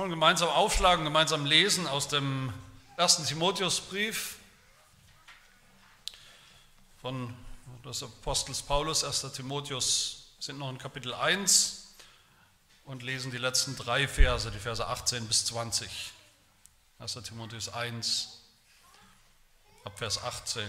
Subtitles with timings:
[0.00, 2.54] wollen gemeinsam aufschlagen, gemeinsam lesen aus dem
[2.96, 4.36] ersten Timotheusbrief
[7.02, 7.36] von
[7.84, 9.30] des Apostels Paulus, 1.
[9.34, 11.96] Timotheus, sind noch in Kapitel 1
[12.86, 15.90] und lesen die letzten drei Verse, die Verse 18 bis 20.
[16.98, 17.12] 1.
[17.22, 18.40] Timotheus 1,
[19.84, 20.64] ab Vers 18.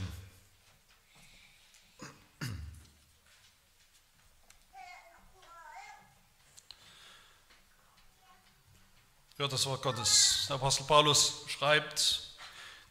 [9.42, 10.46] Hört das Wort Gottes.
[10.50, 12.22] Der Apostel Paulus schreibt,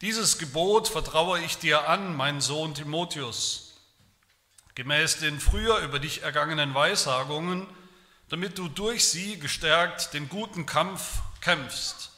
[0.00, 3.74] dieses Gebot vertraue ich dir an, mein Sohn Timotheus,
[4.74, 7.68] gemäß den früher über dich ergangenen Weissagungen,
[8.30, 12.10] damit du durch sie gestärkt den guten Kampf kämpfst,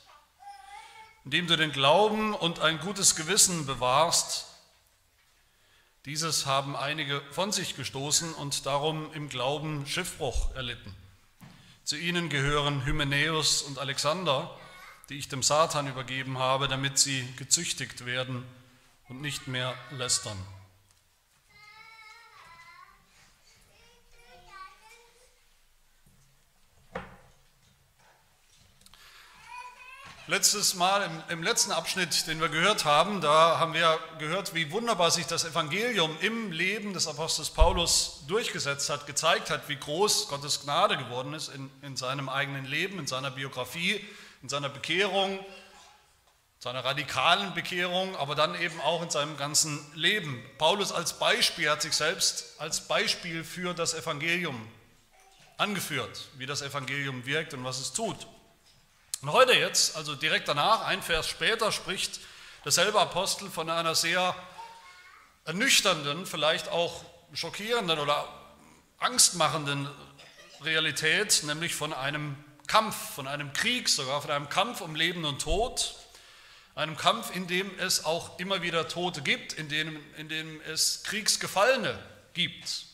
[1.27, 4.47] indem du den Glauben und ein gutes Gewissen bewahrst.
[6.07, 10.97] Dieses haben einige von sich gestoßen und darum im Glauben Schiffbruch erlitten.
[11.85, 14.57] Zu ihnen gehören Hymenäus und Alexander,
[15.09, 18.45] die ich dem Satan übergeben habe, damit sie gezüchtigt werden
[19.09, 20.39] und nicht mehr lästern.
[30.33, 34.71] Letztes Mal, im, im, letzten Abschnitt, den wir gehört haben, da haben wir gehört, wie
[34.71, 40.29] wunderbar sich das Evangelium im Leben des Apostels Paulus durchgesetzt hat, gezeigt hat, wie groß
[40.29, 44.03] Gottes Gnade geworden ist in, in seinem eigenen Leben, in seiner Biografie,
[44.41, 45.39] in seiner Bekehrung,
[46.61, 50.43] seiner radikalen Bekehrung, aber dann eben auch in seinem ganzen Leben.
[50.57, 54.67] Paulus als Beispiel hat sich selbst als Beispiel für das Evangelium
[55.59, 58.27] angeführt, wie das Evangelium wirkt und was es tut.
[59.23, 62.19] Und heute jetzt, also direkt danach, ein Vers später, spricht
[62.65, 64.35] derselbe Apostel von einer sehr
[65.45, 68.29] ernüchternden, vielleicht auch schockierenden oder
[68.99, 69.89] angstmachenden
[70.63, 72.35] Realität, nämlich von einem
[72.67, 75.95] Kampf, von einem Krieg sogar, von einem Kampf um Leben und Tod,
[76.75, 81.05] einem Kampf, in dem es auch immer wieder Tote gibt, in dem, in dem es
[81.05, 81.97] Kriegsgefallene
[82.35, 82.87] gibt.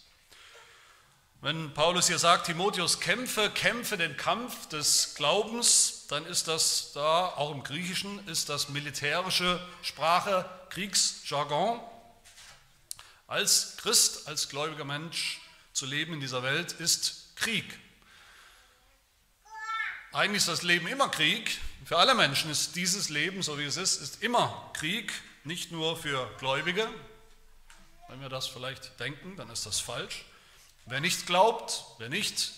[1.40, 7.26] Wenn Paulus hier sagt, Timotheus, kämpfe, kämpfe den Kampf des Glaubens, dann ist das da,
[7.26, 11.80] auch im Griechischen, ist das militärische Sprache, Kriegsjargon.
[13.26, 15.40] Als Christ, als gläubiger Mensch
[15.74, 17.78] zu leben in dieser Welt ist Krieg.
[20.12, 21.60] Eigentlich ist das Leben immer Krieg.
[21.84, 25.12] Für alle Menschen ist dieses Leben, so wie es ist, ist immer Krieg,
[25.44, 26.88] nicht nur für Gläubige.
[28.08, 30.24] Wenn wir das vielleicht denken, dann ist das falsch.
[30.86, 32.54] Wer nicht glaubt, wer nicht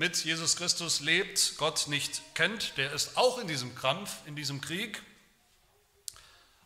[0.00, 4.62] mit Jesus Christus lebt, Gott nicht kennt, der ist auch in diesem Kampf, in diesem
[4.62, 5.02] Krieg.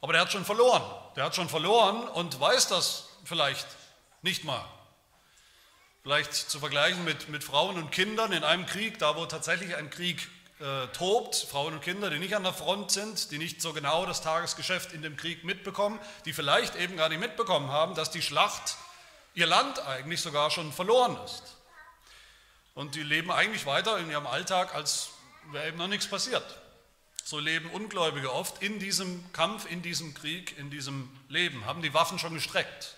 [0.00, 0.84] Aber der hat schon verloren.
[1.16, 3.66] Der hat schon verloren und weiß das vielleicht
[4.22, 4.64] nicht mal.
[6.04, 9.90] Vielleicht zu vergleichen mit, mit Frauen und Kindern in einem Krieg, da wo tatsächlich ein
[9.90, 10.28] Krieg
[10.60, 14.06] äh, tobt, Frauen und Kinder, die nicht an der Front sind, die nicht so genau
[14.06, 18.22] das Tagesgeschäft in dem Krieg mitbekommen, die vielleicht eben gar nicht mitbekommen haben, dass die
[18.22, 18.76] Schlacht
[19.34, 21.56] ihr Land eigentlich sogar schon verloren ist.
[22.74, 25.10] Und die leben eigentlich weiter in ihrem Alltag, als
[25.50, 26.44] wäre eben noch nichts passiert.
[27.24, 31.94] So leben Ungläubige oft in diesem Kampf, in diesem Krieg, in diesem Leben, haben die
[31.94, 32.96] Waffen schon gestreckt.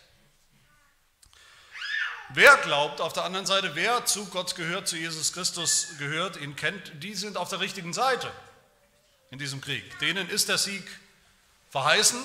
[2.30, 6.56] Wer glaubt auf der anderen Seite, wer zu Gott gehört, zu Jesus Christus gehört, ihn
[6.56, 8.32] kennt, die sind auf der richtigen Seite
[9.30, 9.98] in diesem Krieg.
[10.00, 10.84] Denen ist der Sieg
[11.70, 12.18] verheißen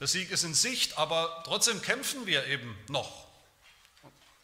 [0.00, 3.26] der Sieg ist in Sicht, aber trotzdem kämpfen wir eben noch.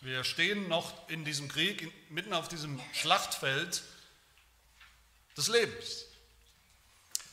[0.07, 3.83] Wir stehen noch in diesem Krieg, mitten auf diesem Schlachtfeld
[5.37, 6.05] des Lebens.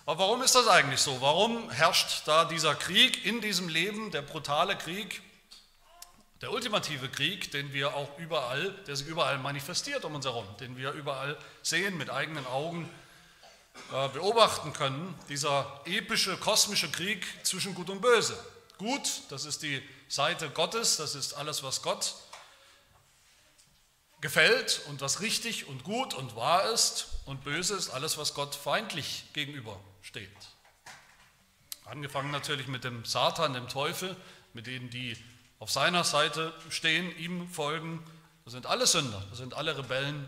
[0.07, 1.21] Aber warum ist das eigentlich so?
[1.21, 5.21] Warum herrscht da dieser Krieg in diesem Leben, der brutale Krieg,
[6.41, 10.75] der ultimative Krieg, den wir auch überall, der sich überall manifestiert um uns herum, den
[10.75, 12.89] wir überall sehen mit eigenen Augen,
[13.91, 18.35] äh, beobachten können, dieser epische kosmische Krieg zwischen Gut und Böse.
[18.79, 22.15] Gut, das ist die Seite Gottes, das ist alles, was Gott
[24.23, 27.09] gefällt und was richtig und gut und wahr ist.
[27.25, 30.29] Und böse ist alles, was Gott feindlich gegenübersteht.
[31.83, 34.15] Angefangen natürlich mit dem Satan, dem Teufel,
[34.53, 35.17] mit denen, die
[35.59, 38.01] auf seiner Seite stehen, ihm folgen.
[38.45, 40.25] Das sind alle Sünder, das sind alle Rebellen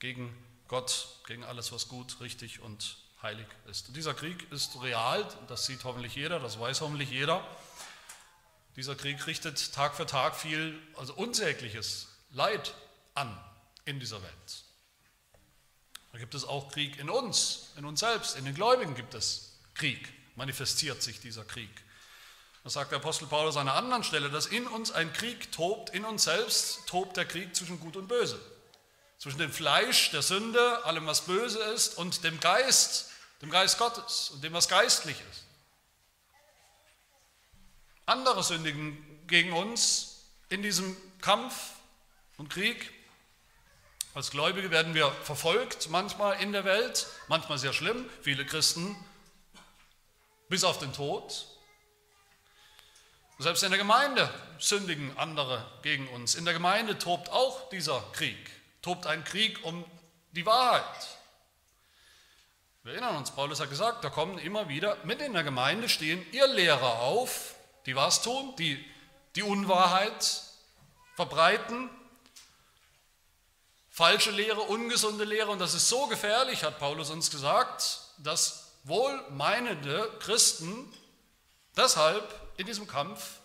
[0.00, 0.36] gegen
[0.66, 3.86] Gott gegen alles, was gut, richtig und heilig ist.
[3.86, 7.46] Und dieser Krieg ist real, das sieht hoffentlich jeder, das weiß hoffentlich jeder.
[8.74, 12.74] Dieser Krieg richtet Tag für Tag viel, also unsägliches Leid
[13.18, 13.38] an
[13.84, 14.64] in dieser Welt.
[16.12, 19.58] Da gibt es auch Krieg in uns, in uns selbst, in den Gläubigen gibt es
[19.74, 21.70] Krieg, manifestiert sich dieser Krieg.
[22.64, 25.90] Das sagt der Apostel Paulus an einer anderen Stelle, dass in uns ein Krieg tobt,
[25.90, 28.40] in uns selbst tobt der Krieg zwischen Gut und Böse.
[29.18, 33.10] zwischen dem Fleisch der Sünde, allem was böse ist, und dem Geist,
[33.42, 35.44] dem Geist Gottes und dem, was geistlich ist.
[38.06, 41.72] Andere sündigen gegen uns in diesem Kampf
[42.36, 42.92] und Krieg.
[44.18, 48.04] Als Gläubige werden wir verfolgt, manchmal in der Welt, manchmal sehr schlimm.
[48.20, 48.96] Viele Christen
[50.48, 51.46] bis auf den Tod.
[53.38, 54.28] Selbst in der Gemeinde
[54.58, 56.34] sündigen andere gegen uns.
[56.34, 58.50] In der Gemeinde tobt auch dieser Krieg,
[58.82, 59.84] tobt ein Krieg um
[60.32, 61.08] die Wahrheit.
[62.82, 66.26] Wir erinnern uns, Paulus hat gesagt, da kommen immer wieder, mit in der Gemeinde stehen
[66.32, 67.54] ihr Lehrer auf,
[67.86, 68.84] die was tun, die
[69.36, 70.42] die Unwahrheit
[71.14, 71.88] verbreiten,
[73.98, 75.50] falsche Lehre, ungesunde Lehre.
[75.50, 80.88] Und das ist so gefährlich, hat Paulus uns gesagt, dass wohlmeinende Christen
[81.76, 82.24] deshalb
[82.58, 83.40] in diesem Kampf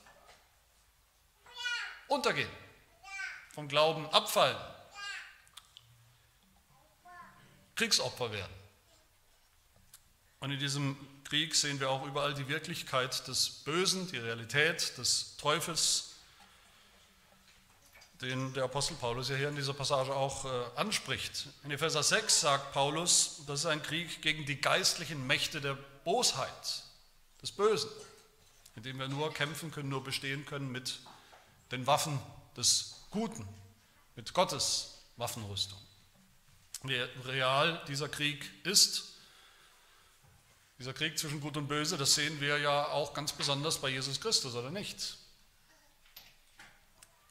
[2.07, 2.51] untergehen,
[3.55, 4.55] vom Glauben abfallen,
[7.73, 8.53] Kriegsopfer werden.
[10.39, 15.35] Und in diesem Krieg sehen wir auch überall die Wirklichkeit des Bösen, die Realität des
[15.38, 16.12] Teufels,
[18.21, 21.48] den der Apostel Paulus ja hier in dieser Passage auch äh, anspricht.
[21.63, 26.83] In Epheser 6 sagt Paulus, das ist ein Krieg gegen die geistlichen Mächte der Bosheit,
[27.42, 27.89] des Bösen,
[28.75, 31.00] in dem wir nur kämpfen können, nur bestehen können mit
[31.71, 32.19] den Waffen
[32.56, 33.48] des Guten,
[34.16, 35.80] mit Gottes Waffenrüstung.
[36.83, 36.95] Wie
[37.25, 39.13] real dieser Krieg ist,
[40.80, 44.19] dieser Krieg zwischen Gut und Böse, das sehen wir ja auch ganz besonders bei Jesus
[44.19, 45.18] Christus, oder nicht?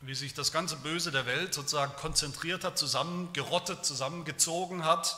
[0.05, 5.17] Wie sich das ganze Böse der Welt sozusagen konzentriert hat, zusammengerottet, zusammengezogen hat,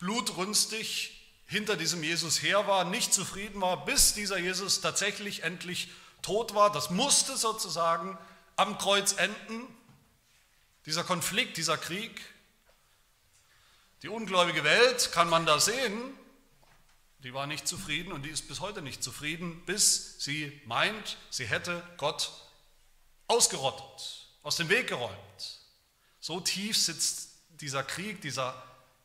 [0.00, 5.88] blutrünstig hinter diesem Jesus her war, nicht zufrieden war, bis dieser Jesus tatsächlich endlich
[6.22, 6.72] tot war.
[6.72, 8.18] Das musste sozusagen
[8.56, 9.62] am Kreuz enden,
[10.86, 12.20] dieser Konflikt, dieser Krieg.
[14.02, 16.12] Die ungläubige Welt kann man da sehen,
[17.20, 21.46] die war nicht zufrieden und die ist bis heute nicht zufrieden, bis sie meint, sie
[21.46, 22.30] hätte Gott
[23.28, 25.60] ausgerottet, aus dem Weg geräumt.
[26.20, 27.30] So tief sitzt
[27.60, 28.60] dieser Krieg, dieser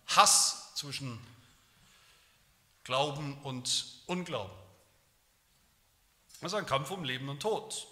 [0.07, 1.19] Hass zwischen
[2.83, 4.57] Glauben und Unglauben.
[6.41, 7.87] Das ist ein Kampf um Leben und Tod,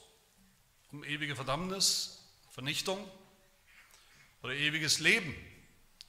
[0.92, 3.00] um ewige Verdammnis, Vernichtung
[4.42, 5.36] oder ewiges Leben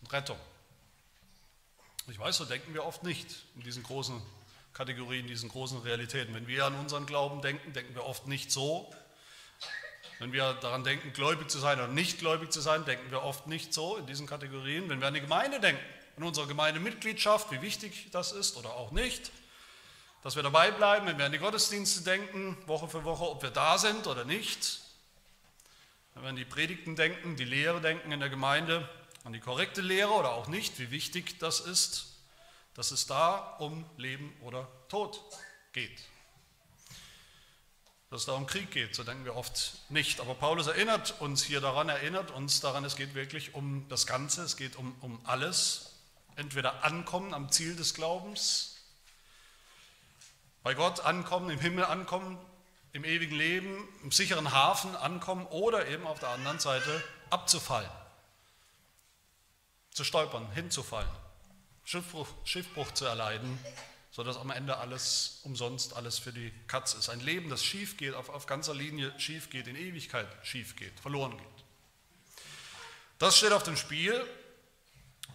[0.00, 0.38] und Rettung.
[2.08, 4.20] Ich weiß, so denken wir oft nicht in diesen großen
[4.72, 6.34] Kategorien, diesen großen Realitäten.
[6.34, 8.92] Wenn wir an unseren Glauben denken, denken wir oft nicht so.
[10.20, 13.46] Wenn wir daran denken, gläubig zu sein oder nicht gläubig zu sein, denken wir oft
[13.46, 14.86] nicht so in diesen Kategorien.
[14.90, 15.82] Wenn wir an die Gemeinde denken,
[16.18, 19.32] an unsere Gemeindemitgliedschaft, wie wichtig das ist oder auch nicht,
[20.22, 23.48] dass wir dabei bleiben, wenn wir an die Gottesdienste denken, Woche für Woche, ob wir
[23.48, 24.82] da sind oder nicht.
[26.12, 28.86] Wenn wir an die Predigten denken, die Lehre denken in der Gemeinde,
[29.24, 32.14] an die korrekte Lehre oder auch nicht, wie wichtig das ist,
[32.74, 35.18] dass es da um Leben oder Tod
[35.72, 35.98] geht.
[38.10, 40.20] Dass es da um Krieg geht, so denken wir oft nicht.
[40.20, 44.42] Aber Paulus erinnert uns hier daran, erinnert uns daran, es geht wirklich um das Ganze,
[44.42, 45.94] es geht um, um alles.
[46.34, 48.76] Entweder ankommen am Ziel des Glaubens,
[50.62, 52.38] bei Gott ankommen, im Himmel ankommen,
[52.92, 57.90] im ewigen Leben, im sicheren Hafen ankommen oder eben auf der anderen Seite abzufallen
[59.92, 61.10] zu stolpern, hinzufallen,
[61.84, 63.58] Schiffbruch, Schiffbruch zu erleiden,
[64.20, 67.08] sodass am Ende alles umsonst, alles für die Katz ist.
[67.08, 71.00] Ein Leben, das schief geht, auf, auf ganzer Linie schief geht, in Ewigkeit schief geht,
[71.00, 71.64] verloren geht.
[73.18, 74.22] Das steht auf dem Spiel.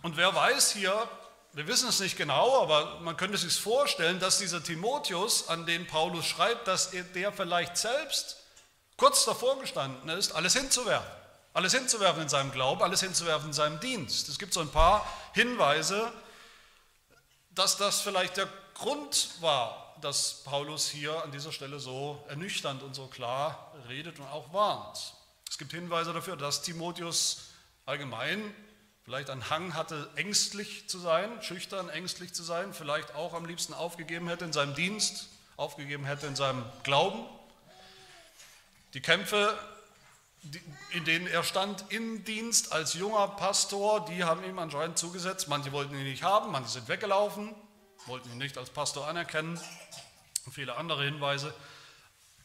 [0.04, 1.10] Und wer weiß hier,
[1.54, 5.88] wir wissen es nicht genau, aber man könnte sich vorstellen, dass dieser Timotheus, an den
[5.88, 8.38] Paulus schreibt, dass er, der vielleicht selbst
[8.98, 11.10] kurz davor gestanden ist, alles hinzuwerfen.
[11.56, 14.30] Alles hinzuwerfen in seinem Glauben, alles hinzuwerfen in seinem Dienst.
[14.30, 16.14] Es gibt so ein paar Hinweise,
[17.50, 22.94] dass das vielleicht der Grund war, dass Paulus hier an dieser Stelle so ernüchternd und
[22.94, 25.16] so klar redet und auch warnt.
[25.50, 27.46] Es gibt Hinweise dafür, dass Timotheus
[27.86, 28.54] allgemein
[29.04, 33.74] vielleicht einen Hang hatte, ängstlich zu sein, schüchtern, ängstlich zu sein, vielleicht auch am liebsten
[33.74, 37.26] aufgegeben hätte in seinem Dienst, aufgegeben hätte in seinem Glauben.
[38.94, 39.58] Die Kämpfe
[40.92, 45.48] in denen er stand im Dienst als junger Pastor, die haben ihm anscheinend zugesetzt.
[45.48, 47.54] Manche wollten ihn nicht haben, manche sind weggelaufen,
[48.06, 49.60] wollten ihn nicht als Pastor anerkennen
[50.46, 51.54] und viele andere Hinweise.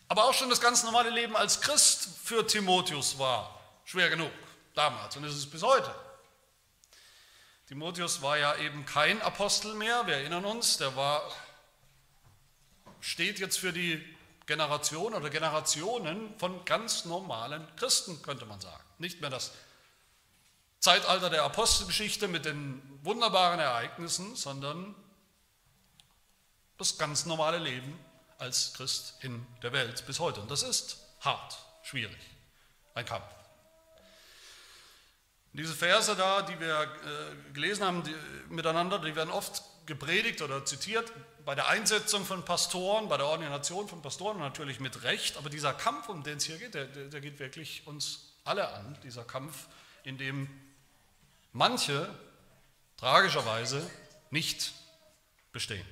[0.08, 4.32] Aber auch schon das ganz normale Leben als Christ für Timotheus war schwer genug
[4.74, 5.94] damals und ist es bis heute.
[7.68, 11.22] Timotheus war ja eben kein Apostel mehr, wir erinnern uns, der war,
[13.00, 14.04] steht jetzt für die
[14.46, 18.82] Generation oder Generationen von ganz normalen Christen, könnte man sagen.
[18.98, 19.52] Nicht mehr das
[20.80, 24.96] Zeitalter der Apostelgeschichte mit den wunderbaren Ereignissen, sondern
[26.80, 27.98] das ganz normale Leben
[28.38, 30.40] als Christ in der Welt bis heute.
[30.40, 32.18] Und das ist hart, schwierig,
[32.94, 33.26] ein Kampf.
[35.52, 38.14] Diese Verse da, die wir äh, gelesen haben die,
[38.48, 41.12] miteinander, die werden oft gepredigt oder zitiert
[41.44, 45.36] bei der Einsetzung von Pastoren, bei der Ordination von Pastoren natürlich mit Recht.
[45.36, 48.96] Aber dieser Kampf, um den es hier geht, der, der geht wirklich uns alle an.
[49.02, 49.66] Dieser Kampf,
[50.04, 50.48] in dem
[51.52, 52.14] manche
[52.96, 53.88] tragischerweise
[54.30, 54.72] nicht
[55.52, 55.86] bestehen,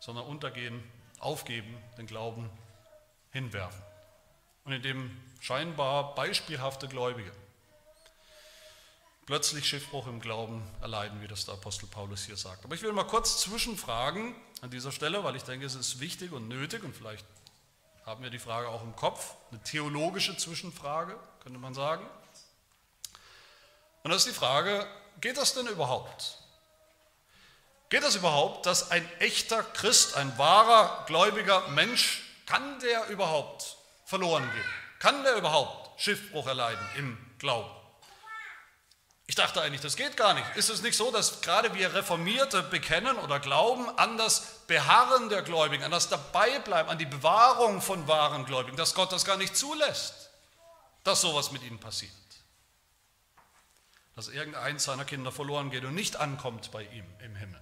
[0.00, 0.82] sondern untergehen,
[1.20, 2.50] aufgeben, den Glauben
[3.30, 3.80] hinwerfen.
[4.64, 7.32] Und in dem scheinbar beispielhafte Gläubige
[9.30, 12.64] plötzlich Schiffbruch im Glauben erleiden, wie das der Apostel Paulus hier sagt.
[12.64, 16.32] Aber ich will mal kurz zwischenfragen an dieser Stelle, weil ich denke, es ist wichtig
[16.32, 17.24] und nötig und vielleicht
[18.04, 22.04] haben wir die Frage auch im Kopf, eine theologische Zwischenfrage, könnte man sagen.
[24.02, 24.84] Und das ist die Frage,
[25.20, 26.39] geht das denn überhaupt?
[27.90, 34.48] Geht das überhaupt, dass ein echter Christ, ein wahrer gläubiger Mensch, kann der überhaupt verloren
[34.52, 34.64] gehen?
[35.00, 37.68] Kann der überhaupt Schiffbruch erleiden im Glauben?
[39.26, 40.46] Ich dachte eigentlich, das geht gar nicht.
[40.56, 45.42] Ist es nicht so, dass gerade wir Reformierte bekennen oder glauben an das Beharren der
[45.42, 49.56] Gläubigen, an das Dabeibleiben, an die Bewahrung von wahren Gläubigen, dass Gott das gar nicht
[49.56, 50.30] zulässt,
[51.02, 52.12] dass sowas mit ihnen passiert?
[54.14, 57.60] Dass irgendeins seiner Kinder verloren geht und nicht ankommt bei ihm im Himmel.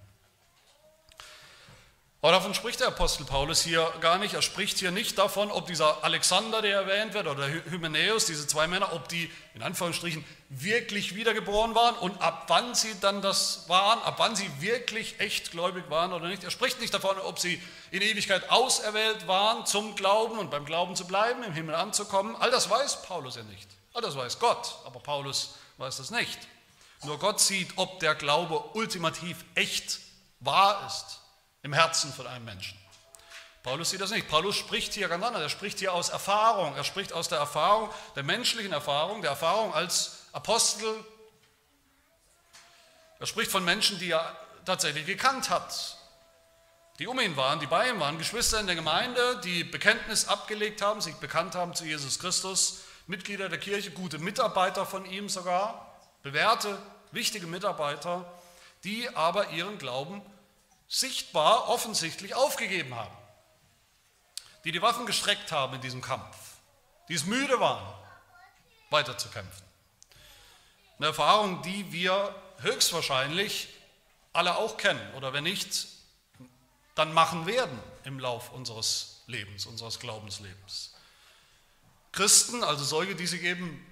[2.20, 4.34] Aber davon spricht der Apostel Paulus hier gar nicht.
[4.34, 8.66] Er spricht hier nicht davon, ob dieser Alexander, der erwähnt wird, oder Hymenäus, diese zwei
[8.66, 14.02] Männer, ob die in Anführungsstrichen wirklich wiedergeboren waren und ab wann sie dann das waren,
[14.02, 16.42] ab wann sie wirklich echt gläubig waren oder nicht.
[16.42, 20.96] Er spricht nicht davon, ob sie in Ewigkeit auserwählt waren zum Glauben und beim Glauben
[20.96, 22.34] zu bleiben, im Himmel anzukommen.
[22.34, 23.68] All das weiß Paulus ja nicht.
[23.94, 26.38] All das weiß Gott, aber Paulus weiß das nicht.
[27.04, 30.00] Nur Gott sieht, ob der Glaube ultimativ echt
[30.40, 31.17] wahr ist
[31.62, 32.78] im Herzen von einem Menschen.
[33.62, 34.28] Paulus sieht das nicht.
[34.28, 35.42] Paulus spricht hier ganz anders.
[35.42, 36.74] Er spricht hier aus Erfahrung.
[36.76, 41.04] Er spricht aus der Erfahrung, der menschlichen Erfahrung, der Erfahrung als Apostel.
[43.18, 45.98] Er spricht von Menschen, die er tatsächlich gekannt hat,
[46.98, 50.82] die um ihn waren, die bei ihm waren, Geschwister in der Gemeinde, die Bekenntnis abgelegt
[50.82, 55.98] haben, sich bekannt haben zu Jesus Christus, Mitglieder der Kirche, gute Mitarbeiter von ihm sogar,
[56.22, 56.78] bewährte,
[57.10, 58.30] wichtige Mitarbeiter,
[58.84, 60.22] die aber ihren Glauben
[60.88, 63.16] sichtbar, offensichtlich aufgegeben haben,
[64.64, 66.36] die die Waffen gestreckt haben in diesem Kampf,
[67.08, 67.94] die es müde waren,
[68.90, 69.66] weiterzukämpfen.
[70.98, 73.68] Eine Erfahrung, die wir höchstwahrscheinlich
[74.32, 75.86] alle auch kennen oder wenn nicht,
[76.94, 80.94] dann machen werden im Lauf unseres Lebens, unseres Glaubenslebens.
[82.10, 83.84] Christen, also solche, die sich eben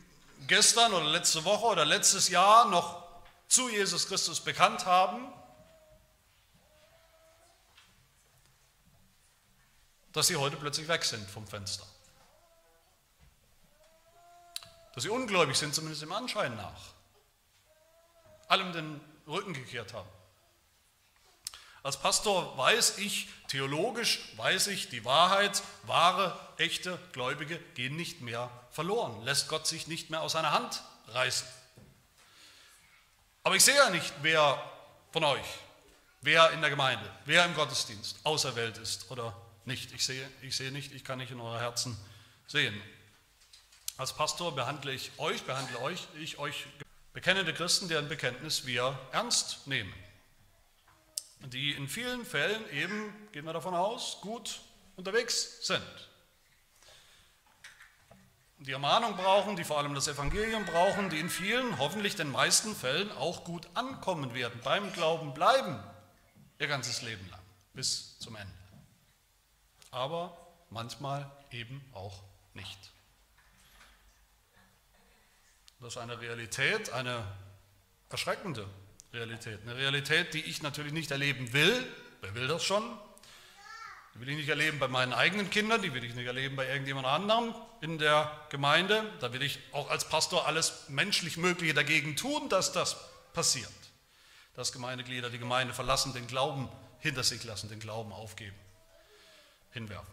[0.47, 3.05] gestern oder letzte Woche oder letztes Jahr noch
[3.47, 5.33] zu Jesus Christus bekannt haben,
[10.17, 11.85] dass sie heute plötzlich weg sind vom Fenster.
[14.95, 16.81] Dass sie ungläubig sind, zumindest im Anschein nach.
[18.49, 20.09] Allem den Rücken gekehrt haben.
[21.83, 28.51] Als Pastor weiß ich, theologisch weiß ich, die Wahrheit, wahre, echte Gläubige gehen nicht mehr
[28.71, 31.47] verloren, lässt Gott sich nicht mehr aus seiner Hand reißen.
[33.43, 34.63] Aber ich sehe ja nicht, wer
[35.13, 35.47] von euch,
[36.23, 39.93] wer in der Gemeinde, wer im Gottesdienst auserwählt ist oder nicht.
[39.93, 41.97] Ich sehe, ich sehe nicht, ich kann nicht in eure Herzen
[42.47, 42.81] sehen.
[43.97, 46.67] Als Pastor behandle ich euch, behandle euch, ich euch
[47.13, 49.93] bekennende Christen, deren Bekenntnis wir ernst nehmen.
[51.41, 54.61] Die in vielen Fällen eben, gehen wir davon aus, gut
[54.97, 55.83] unterwegs sind.
[58.59, 62.75] Die Ermahnung brauchen, die vor allem das Evangelium brauchen, die in vielen, hoffentlich den meisten
[62.75, 65.79] Fällen auch gut ankommen werden, beim Glauben bleiben,
[66.59, 67.43] ihr ganzes Leben lang,
[67.75, 68.66] bis zum Ende
[69.97, 70.37] aber
[70.69, 72.23] manchmal eben auch
[72.53, 72.79] nicht.
[75.81, 77.25] Das ist eine Realität, eine
[78.11, 78.69] erschreckende
[79.13, 79.61] Realität.
[79.63, 81.87] Eine Realität, die ich natürlich nicht erleben will.
[82.21, 82.83] Wer will das schon?
[84.15, 86.67] Die will ich nicht erleben bei meinen eigenen Kindern, die will ich nicht erleben bei
[86.67, 89.11] irgendjemand anderem in der Gemeinde.
[89.21, 92.97] Da will ich auch als Pastor alles menschlich Mögliche dagegen tun, dass das
[93.33, 93.73] passiert.
[94.55, 98.57] Dass Gemeindeglieder die Gemeinde verlassen, den Glauben hinter sich lassen, den Glauben aufgeben
[99.77, 100.13] hinwerfen.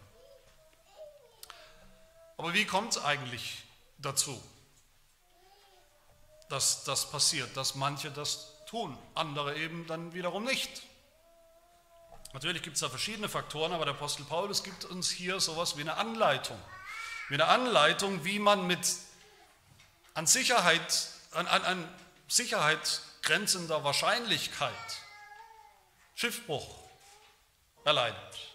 [2.36, 3.64] Aber wie kommt es eigentlich
[3.98, 4.42] dazu,
[6.50, 10.82] dass das passiert, dass manche das tun, andere eben dann wiederum nicht?
[12.34, 15.82] Natürlich gibt es da verschiedene Faktoren, aber der Apostel Paulus gibt uns hier sowas wie
[15.82, 16.60] eine Anleitung.
[17.28, 18.86] Wie eine Anleitung, wie man mit
[20.12, 21.94] an Sicherheit, an, an, an
[22.28, 24.74] Sicherheit grenzender Wahrscheinlichkeit
[26.14, 26.68] Schiffbruch
[27.84, 28.53] erleidet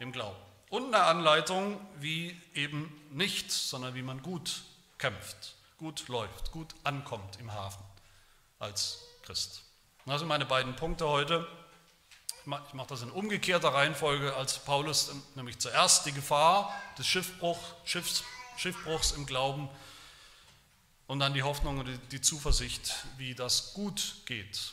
[0.00, 0.36] im Glauben.
[0.70, 4.62] Und eine Anleitung, wie eben nicht, sondern wie man gut
[4.98, 7.84] kämpft, gut läuft, gut ankommt im Hafen
[8.58, 9.62] als Christ.
[10.06, 11.46] Das sind meine beiden Punkte heute.
[12.40, 18.24] Ich mache das in umgekehrter Reihenfolge als Paulus, nämlich zuerst die Gefahr des Schiffbruch, Schiffs,
[18.56, 19.68] Schiffbruchs im Glauben
[21.06, 24.72] und dann die Hoffnung und die Zuversicht, wie das gut geht.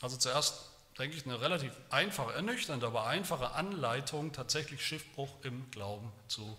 [0.00, 6.12] Also zuerst, denke ich, eine relativ einfache, ernüchternde, aber einfache Anleitung, tatsächlich Schiffbruch im Glauben
[6.28, 6.56] zu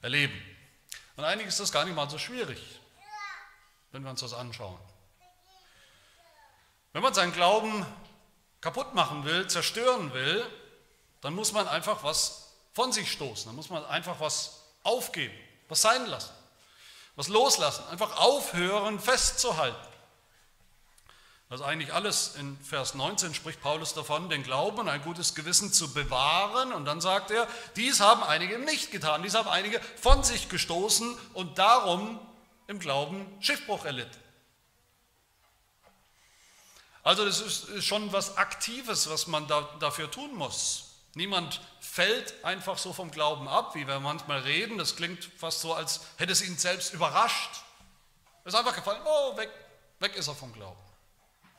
[0.00, 0.40] erleben.
[1.16, 2.60] Und eigentlich ist das gar nicht mal so schwierig,
[3.90, 4.78] wenn wir uns das anschauen.
[6.92, 7.84] Wenn man seinen Glauben
[8.60, 10.44] kaputt machen will, zerstören will,
[11.20, 15.34] dann muss man einfach was von sich stoßen, dann muss man einfach was aufgeben,
[15.68, 16.32] was sein lassen,
[17.16, 19.87] was loslassen, einfach aufhören festzuhalten.
[21.50, 22.34] Ist eigentlich alles.
[22.36, 26.72] In Vers 19 spricht Paulus davon, den Glauben und ein gutes Gewissen zu bewahren.
[26.74, 31.16] Und dann sagt er, dies haben einige nicht getan, dies haben einige von sich gestoßen
[31.32, 32.20] und darum
[32.66, 34.18] im Glauben Schiffbruch erlitten.
[37.02, 40.84] Also das ist schon was Aktives, was man da, dafür tun muss.
[41.14, 44.76] Niemand fällt einfach so vom Glauben ab, wie wir manchmal reden.
[44.76, 47.62] Das klingt fast so, als hätte es ihn selbst überrascht.
[48.44, 49.48] Er ist einfach gefallen, oh, weg,
[50.00, 50.87] weg ist er vom Glauben.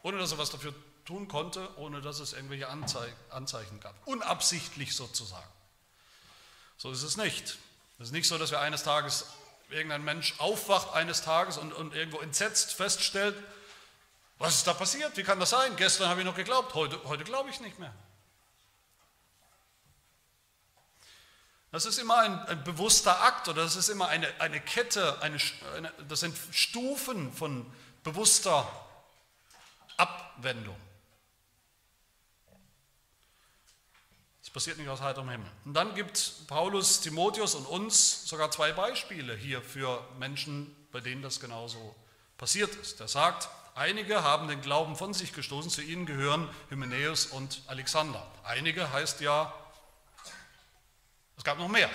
[0.03, 0.73] Ohne dass er was dafür
[1.05, 3.95] tun konnte, ohne dass es irgendwelche Anzeichen gab.
[4.05, 5.49] Unabsichtlich sozusagen.
[6.77, 7.57] So ist es nicht.
[7.97, 9.25] Es ist nicht so, dass wir eines Tages,
[9.69, 13.35] irgendein Mensch aufwacht eines Tages und, und irgendwo entsetzt feststellt,
[14.37, 15.17] was ist da passiert?
[15.17, 15.75] Wie kann das sein?
[15.75, 17.93] Gestern habe ich noch geglaubt, heute, heute glaube ich nicht mehr.
[21.71, 25.37] Das ist immer ein, ein, bewusster Akt oder das ist immer eine, eine Kette, eine,
[25.75, 27.65] eine, das sind Stufen von
[28.03, 28.67] bewusster
[29.99, 30.75] Abwendung.
[34.41, 35.51] Das passiert nicht aus heiterem Himmel.
[35.65, 41.21] Und dann gibt Paulus, Timotheus und uns sogar zwei Beispiele hier für Menschen, bei denen
[41.21, 41.95] das genauso
[42.37, 42.99] passiert ist.
[42.99, 48.29] Er sagt, Einige haben den Glauben von sich gestoßen, zu ihnen gehören Hymenäus und Alexander.
[48.43, 49.53] Einige heißt ja,
[51.37, 51.89] es gab noch mehr.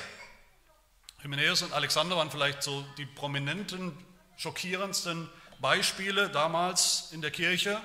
[1.21, 3.93] Hymenäus und Alexander waren vielleicht so die prominenten,
[4.39, 5.29] schockierendsten
[5.61, 7.79] Beispiele damals in der Kirche.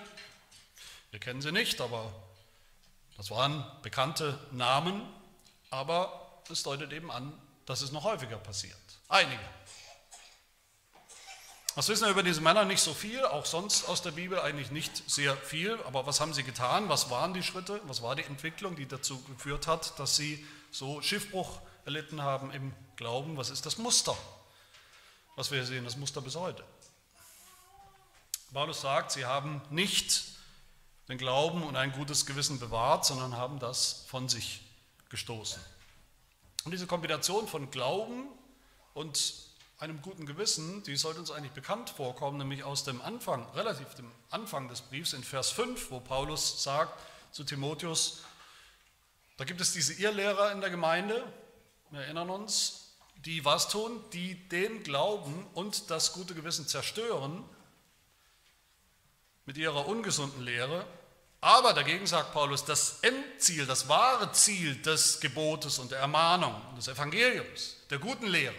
[1.12, 2.14] Wir kennen sie nicht, aber
[3.18, 5.02] das waren bekannte Namen,
[5.72, 7.34] aber es deutet eben an,
[7.66, 8.78] dass es noch häufiger passiert.
[9.08, 9.42] Einige.
[11.76, 12.66] Was wissen wir über diese Männer?
[12.66, 15.80] Nicht so viel, auch sonst aus der Bibel eigentlich nicht sehr viel.
[15.86, 16.90] Aber was haben sie getan?
[16.90, 17.80] Was waren die Schritte?
[17.84, 22.74] Was war die Entwicklung, die dazu geführt hat, dass sie so Schiffbruch erlitten haben im
[22.98, 23.38] Glauben?
[23.38, 24.18] Was ist das Muster,
[25.36, 26.64] was wir sehen, das Muster bis heute?
[28.52, 30.24] Paulus sagt, sie haben nicht
[31.10, 34.62] den Glauben und ein gutes Gewissen bewahrt, sondern haben das von sich
[35.10, 35.62] gestoßen.
[36.64, 38.28] Und diese Kombination von Glauben
[38.94, 39.34] und
[39.80, 44.12] einem guten Gewissen, die sollte uns eigentlich bekannt vorkommen, nämlich aus dem Anfang, relativ dem
[44.30, 47.00] Anfang des Briefs in Vers 5, wo Paulus sagt
[47.32, 48.24] zu Timotheus,
[49.38, 51.24] da gibt es diese Irrlehrer in der Gemeinde,
[51.92, 52.90] wir erinnern uns,
[53.26, 54.04] die was tun?
[54.14, 57.44] Die den Glauben und das gute Gewissen zerstören
[59.46, 60.86] mit ihrer ungesunden Lehre.
[61.42, 66.90] Aber dagegen sagt Paulus, das Endziel, das wahre Ziel des Gebotes und der Ermahnung, des
[66.90, 68.56] Evangeliums, der guten Lehre,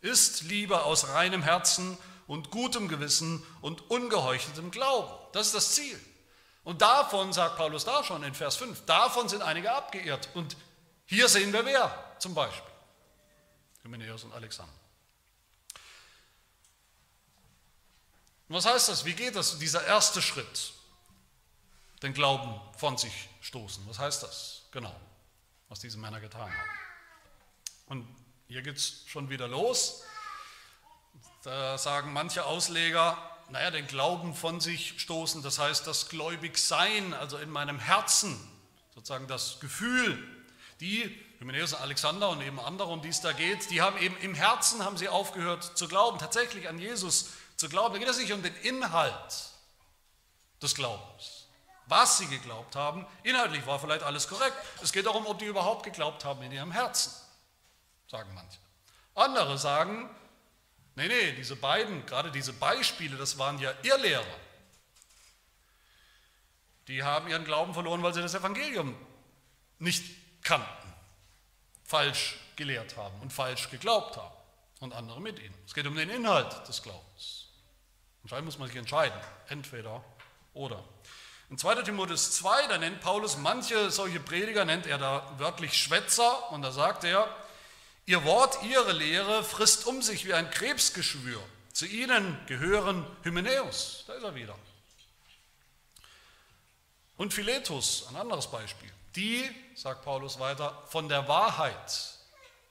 [0.00, 5.12] ist Liebe aus reinem Herzen und gutem Gewissen und ungeheucheltem Glauben.
[5.32, 6.00] Das ist das Ziel.
[6.64, 10.28] Und davon, sagt Paulus da schon in Vers 5, davon sind einige abgeirrt.
[10.34, 10.56] Und
[11.06, 12.72] hier sehen wir wer zum Beispiel.
[13.84, 14.72] Hymenäus und Alexander.
[18.48, 19.04] Und was heißt das?
[19.04, 20.72] Wie geht das, dieser erste Schritt?
[22.02, 23.86] Den Glauben von sich stoßen.
[23.88, 24.94] Was heißt das genau,
[25.68, 26.70] was diese Männer getan haben?
[27.86, 28.16] Und
[28.48, 30.02] hier geht es schon wieder los.
[31.42, 33.16] Da sagen manche Ausleger,
[33.50, 38.36] naja, den Glauben von sich stoßen, das heißt das Gläubigsein, also in meinem Herzen,
[38.94, 40.22] sozusagen das Gefühl.
[40.80, 44.16] Die, Hymenäus und Alexander und eben andere, um die es da geht, die haben eben
[44.18, 47.94] im Herzen haben sie aufgehört zu glauben, tatsächlich an Jesus zu glauben.
[47.94, 49.50] Da geht es nicht um den Inhalt
[50.62, 51.45] des Glaubens,
[51.86, 53.06] was sie geglaubt haben.
[53.22, 54.56] Inhaltlich war vielleicht alles korrekt.
[54.82, 57.12] Es geht darum, ob die überhaupt geglaubt haben in ihrem Herzen
[58.08, 58.58] sagen manche.
[59.14, 60.08] Andere sagen,
[60.94, 64.24] nee, nee, diese beiden, gerade diese Beispiele, das waren ja Irrlehrer.
[66.88, 68.94] Die haben ihren Glauben verloren, weil sie das Evangelium
[69.78, 70.04] nicht
[70.42, 70.94] kannten,
[71.84, 74.36] falsch gelehrt haben und falsch geglaubt haben
[74.80, 75.54] und andere mit ihnen.
[75.66, 77.48] Es geht um den Inhalt des Glaubens.
[78.22, 79.18] Anscheinend muss man sich entscheiden,
[79.48, 80.04] entweder
[80.54, 80.82] oder.
[81.48, 81.82] In 2.
[81.82, 86.72] Timotheus 2, da nennt Paulus manche solche Prediger, nennt er da wörtlich Schwätzer und da
[86.72, 87.28] sagt er,
[88.04, 91.40] ihr Wort, ihre Lehre frisst um sich wie ein Krebsgeschwür.
[91.72, 94.56] Zu ihnen gehören Hymenäus, da ist er wieder.
[97.16, 102.18] Und Philetus, ein anderes Beispiel, die, sagt Paulus weiter, von der Wahrheit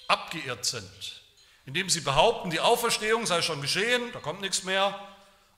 [0.10, 1.22] abgeirrt sind,
[1.66, 5.00] indem sie behaupten, die Auferstehung sei schon geschehen, da kommt nichts mehr,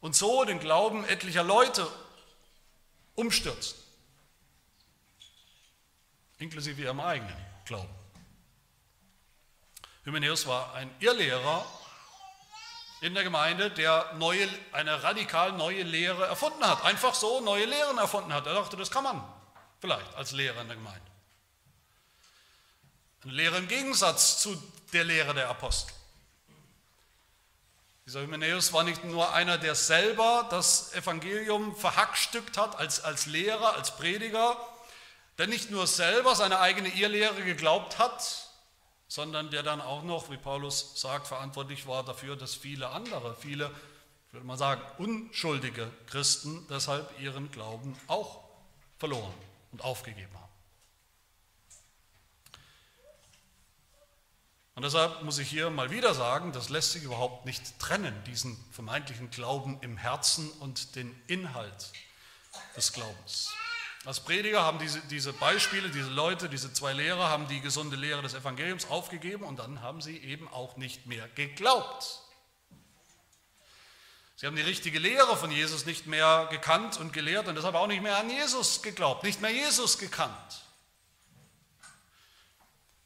[0.01, 1.87] und so den Glauben etlicher Leute
[3.17, 3.77] umstürzen,
[6.37, 7.93] inklusive ihrem eigenen Glauben.
[10.03, 11.65] Hymenäus war ein Irrlehrer
[13.01, 16.83] in der Gemeinde, der neue, eine radikal neue Lehre erfunden hat.
[16.85, 18.45] Einfach so neue Lehren erfunden hat.
[18.47, 19.21] Er dachte, das kann man
[19.79, 21.01] vielleicht als Lehrer in der Gemeinde.
[23.23, 24.55] Eine Lehre im Gegensatz zu
[24.93, 25.93] der Lehre der Apostel.
[28.07, 33.75] Dieser Hymenäus war nicht nur einer, der selber das Evangelium verhackstückt hat als, als Lehrer,
[33.75, 34.55] als Prediger,
[35.37, 38.47] der nicht nur selber seine eigene Irrlehre geglaubt hat,
[39.09, 43.71] sondern der dann auch noch, wie Paulus sagt, verantwortlich war dafür, dass viele andere, viele,
[44.27, 48.41] ich würde mal sagen, unschuldige Christen deshalb ihren Glauben auch
[48.99, 49.33] verloren
[49.73, 50.46] und aufgegeben haben.
[54.77, 58.55] Und deshalb muss ich hier mal wieder sagen, das lässt sich überhaupt nicht trennen, diesen
[58.71, 61.91] vermeintlichen Glauben im Herzen und den Inhalt
[62.75, 63.49] des Glaubens.
[64.05, 68.21] Als Prediger haben diese, diese Beispiele, diese Leute, diese zwei Lehrer haben die gesunde Lehre
[68.21, 72.19] des Evangeliums aufgegeben und dann haben sie eben auch nicht mehr geglaubt.
[74.35, 77.87] Sie haben die richtige Lehre von Jesus nicht mehr gekannt und gelehrt und deshalb auch
[77.87, 80.66] nicht mehr an Jesus geglaubt, nicht mehr Jesus gekannt.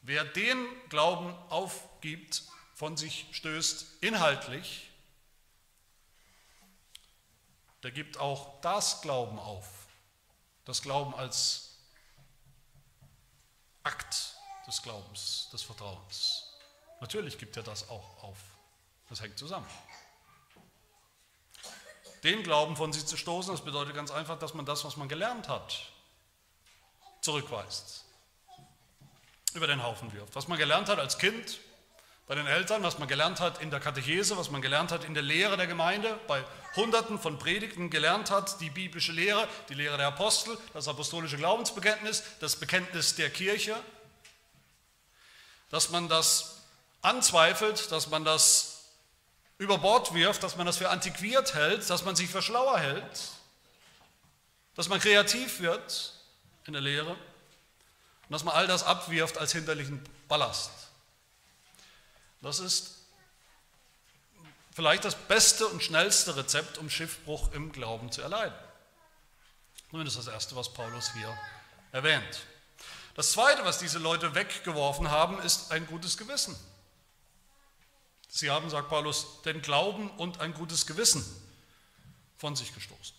[0.02, 4.90] Wer den Glauben aufgibt, von sich stößt inhaltlich,
[7.84, 9.68] der gibt auch das Glauben auf.
[10.66, 11.78] Das Glauben als
[13.84, 14.36] Akt
[14.66, 16.52] des Glaubens, des Vertrauens.
[17.00, 18.38] Natürlich gibt er das auch auf.
[19.10, 19.68] Das hängt zusammen.
[22.24, 25.10] Den Glauben von sich zu stoßen, das bedeutet ganz einfach, dass man das, was man
[25.10, 25.92] gelernt hat,
[27.22, 28.01] zurückweist
[29.54, 30.36] über den Haufen wirft.
[30.36, 31.60] Was man gelernt hat als Kind
[32.28, 35.14] bei den Eltern, was man gelernt hat in der Katechese, was man gelernt hat in
[35.14, 36.44] der Lehre der Gemeinde, bei
[36.76, 42.24] Hunderten von Predigten gelernt hat, die biblische Lehre, die Lehre der Apostel, das apostolische Glaubensbekenntnis,
[42.40, 43.76] das Bekenntnis der Kirche,
[45.70, 46.62] dass man das
[47.02, 48.86] anzweifelt, dass man das
[49.58, 53.30] über Bord wirft, dass man das für antiquiert hält, dass man sich für schlauer hält,
[54.76, 56.14] dass man kreativ wird
[56.66, 57.18] in der Lehre
[58.32, 60.72] und dass man all das abwirft als hinderlichen Ballast.
[62.39, 62.96] Das ist
[64.74, 68.56] vielleicht das beste und schnellste Rezept, um Schiffbruch im Glauben zu erleiden.
[69.89, 71.38] Zumindest das Erste, was Paulus hier
[71.91, 72.46] erwähnt.
[73.15, 76.56] Das Zweite, was diese Leute weggeworfen haben, ist ein gutes Gewissen.
[78.30, 81.26] Sie haben, sagt Paulus, den Glauben und ein gutes Gewissen
[82.38, 83.13] von sich gestoßen.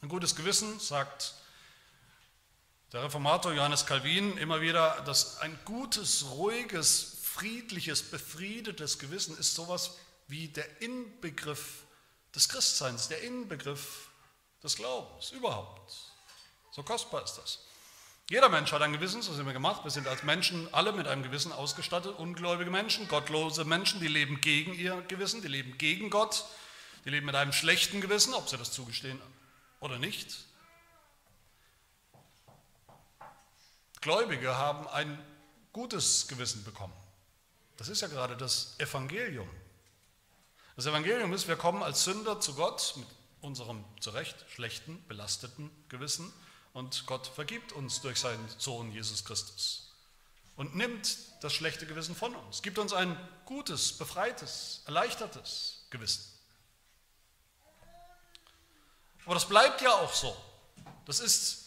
[0.00, 1.34] Ein gutes Gewissen, sagt
[2.92, 9.96] der Reformator Johannes Calvin immer wieder, dass ein gutes, ruhiges, friedliches, befriedetes Gewissen ist sowas
[10.26, 11.84] wie der Inbegriff
[12.34, 14.08] des Christseins, der Inbegriff
[14.62, 15.92] des Glaubens überhaupt.
[16.72, 17.60] So kostbar ist das.
[18.28, 19.82] Jeder Mensch hat ein Gewissen, so sind wir gemacht.
[19.82, 22.16] Wir sind als Menschen alle mit einem Gewissen ausgestattet.
[22.16, 26.44] Ungläubige Menschen, gottlose Menschen, die leben gegen ihr Gewissen, die leben gegen Gott,
[27.04, 29.20] die leben mit einem schlechten Gewissen, ob sie das zugestehen
[29.80, 30.44] oder nicht.
[34.00, 35.22] Gläubige haben ein
[35.72, 36.94] gutes Gewissen bekommen.
[37.76, 39.48] Das ist ja gerade das Evangelium.
[40.76, 43.06] Das Evangelium ist, wir kommen als Sünder zu Gott mit
[43.42, 46.32] unserem zu Recht schlechten, belasteten Gewissen
[46.72, 49.92] und Gott vergibt uns durch seinen Sohn Jesus Christus
[50.56, 56.22] und nimmt das schlechte Gewissen von uns, gibt uns ein gutes, befreites, erleichtertes Gewissen.
[59.24, 60.36] Aber das bleibt ja auch so.
[61.06, 61.59] Das ist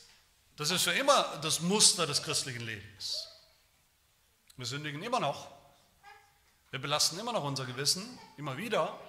[0.57, 3.27] das ist für immer das Muster des christlichen Lebens.
[4.55, 5.47] Wir sündigen immer noch.
[6.69, 8.99] Wir belasten immer noch unser Gewissen, immer wieder.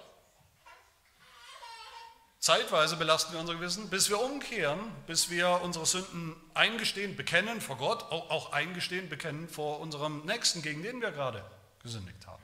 [2.39, 7.77] Zeitweise belasten wir unser Gewissen, bis wir umkehren, bis wir unsere Sünden eingestehen, bekennen vor
[7.77, 11.43] Gott, auch eingestehen, bekennen vor unserem Nächsten, gegen den wir gerade
[11.81, 12.43] gesündigt haben.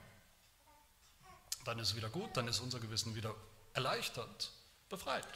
[1.64, 3.32] Dann ist es wieder gut, dann ist unser Gewissen wieder
[3.74, 4.50] erleichtert,
[4.88, 5.28] befreit.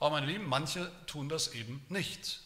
[0.00, 2.40] Aber meine Lieben, manche tun das eben nicht.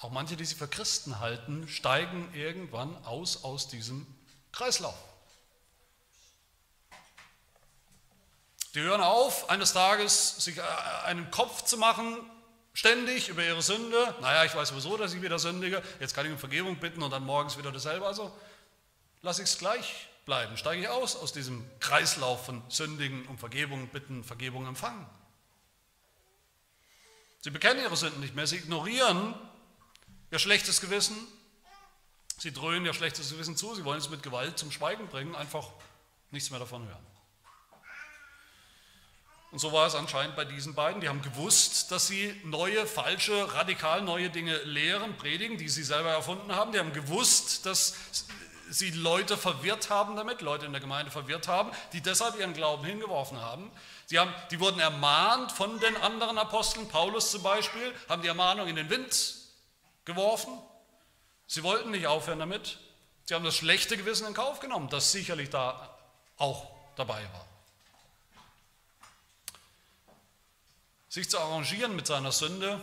[0.00, 4.06] Auch manche, die sich für Christen halten, steigen irgendwann aus aus diesem
[4.52, 4.94] Kreislauf.
[8.74, 10.62] Die hören auf, eines Tages sich äh,
[11.04, 12.18] einen Kopf zu machen,
[12.72, 14.14] ständig über ihre Sünde.
[14.20, 15.82] Naja, ich weiß sowieso, dass ich wieder sündige.
[16.00, 18.04] Jetzt kann ich um Vergebung bitten und dann morgens wieder dasselbe.
[18.04, 18.36] Also
[19.22, 20.56] lasse ich es gleich bleiben.
[20.56, 25.06] Steige ich aus aus diesem Kreislauf von Sündigen, um Vergebung bitten, Vergebung empfangen.
[27.44, 28.46] Sie bekennen ihre Sünden nicht mehr.
[28.46, 29.34] Sie ignorieren
[30.30, 31.14] ihr schlechtes Gewissen.
[32.38, 33.74] Sie dröhnen ihr schlechtes Gewissen zu.
[33.74, 35.34] Sie wollen es mit Gewalt zum Schweigen bringen.
[35.34, 35.68] Einfach
[36.30, 37.06] nichts mehr davon hören.
[39.50, 41.02] Und so war es anscheinend bei diesen beiden.
[41.02, 46.12] Die haben gewusst, dass sie neue, falsche, radikal neue Dinge lehren, predigen, die sie selber
[46.12, 46.72] erfunden haben.
[46.72, 47.94] Die haben gewusst, dass
[48.70, 52.86] sie Leute verwirrt haben damit, Leute in der Gemeinde verwirrt haben, die deshalb ihren Glauben
[52.86, 53.70] hingeworfen haben.
[54.06, 58.68] Sie haben die wurden ermahnt von den anderen Aposteln, Paulus zum Beispiel, haben die Ermahnung
[58.68, 59.34] in den Wind
[60.04, 60.52] geworfen.
[61.46, 62.78] Sie wollten nicht aufhören damit.
[63.24, 65.96] Sie haben das schlechte Gewissen in Kauf genommen, das sicherlich da
[66.36, 67.46] auch dabei war.
[71.14, 72.80] sich zu arrangieren mit seiner Sünde,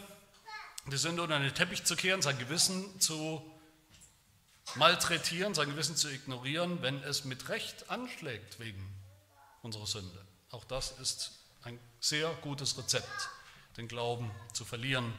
[0.89, 3.45] die Sünde unter den Teppich zu kehren, sein Gewissen zu
[4.75, 8.81] malträtieren, sein Gewissen zu ignorieren, wenn es mit Recht anschlägt wegen
[9.61, 10.25] unserer Sünde.
[10.51, 11.31] Auch das ist
[11.63, 13.29] ein sehr gutes Rezept,
[13.77, 15.13] den Glauben zu verlieren.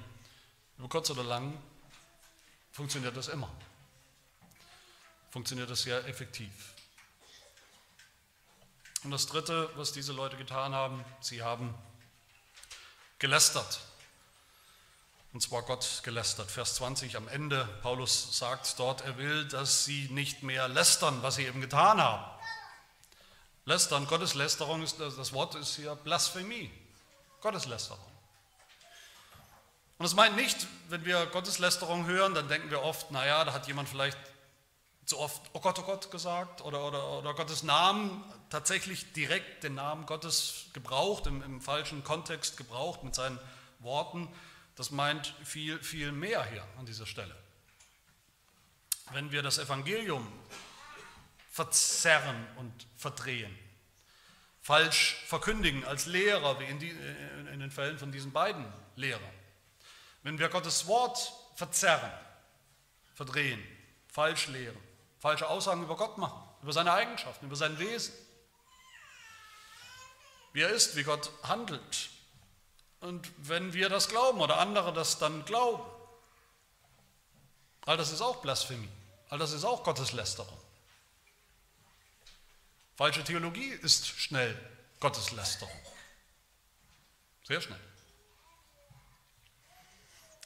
[0.76, 1.60] Über kurz oder lang
[2.72, 3.50] funktioniert das immer.
[5.30, 6.74] Funktioniert das sehr effektiv.
[9.04, 11.74] Und das Dritte, was diese Leute getan haben, sie haben
[13.18, 13.80] gelästert.
[15.32, 16.50] Und zwar Gott gelästert.
[16.50, 21.36] Vers 20 am Ende, Paulus sagt dort, er will, dass sie nicht mehr lästern, was
[21.36, 22.41] sie eben getan haben.
[23.64, 26.70] Lästern, Gotteslästerung, ist, das Wort ist hier Blasphemie.
[27.40, 28.04] Gotteslästerung.
[29.98, 33.68] Und das meint nicht, wenn wir Gotteslästerung hören, dann denken wir oft, naja, da hat
[33.68, 34.18] jemand vielleicht
[35.06, 39.74] zu oft, oh Gott, oh Gott gesagt oder, oder, oder Gottes Namen tatsächlich direkt den
[39.74, 43.38] Namen Gottes gebraucht, im, im falschen Kontext gebraucht mit seinen
[43.80, 44.28] Worten.
[44.74, 47.36] Das meint viel, viel mehr hier an dieser Stelle.
[49.12, 50.26] Wenn wir das Evangelium
[51.52, 53.56] verzerren und verdrehen,
[54.62, 58.64] falsch verkündigen als Lehrer, wie in, die, in den Fällen von diesen beiden
[58.96, 59.22] Lehrern,
[60.22, 62.10] wenn wir Gottes Wort verzerren,
[63.14, 63.62] verdrehen,
[64.08, 64.80] falsch lehren,
[65.18, 68.14] falsche Aussagen über Gott machen, über seine Eigenschaften, über sein Wesen,
[70.54, 72.08] wie er ist, wie Gott handelt.
[73.00, 75.82] Und wenn wir das glauben oder andere das dann glauben,
[77.84, 78.88] all das ist auch Blasphemie,
[79.28, 80.62] all das ist auch Gotteslästerung.
[82.96, 84.56] Falsche Theologie ist schnell
[85.00, 85.74] Gotteslästerung.
[87.44, 87.80] Sehr schnell.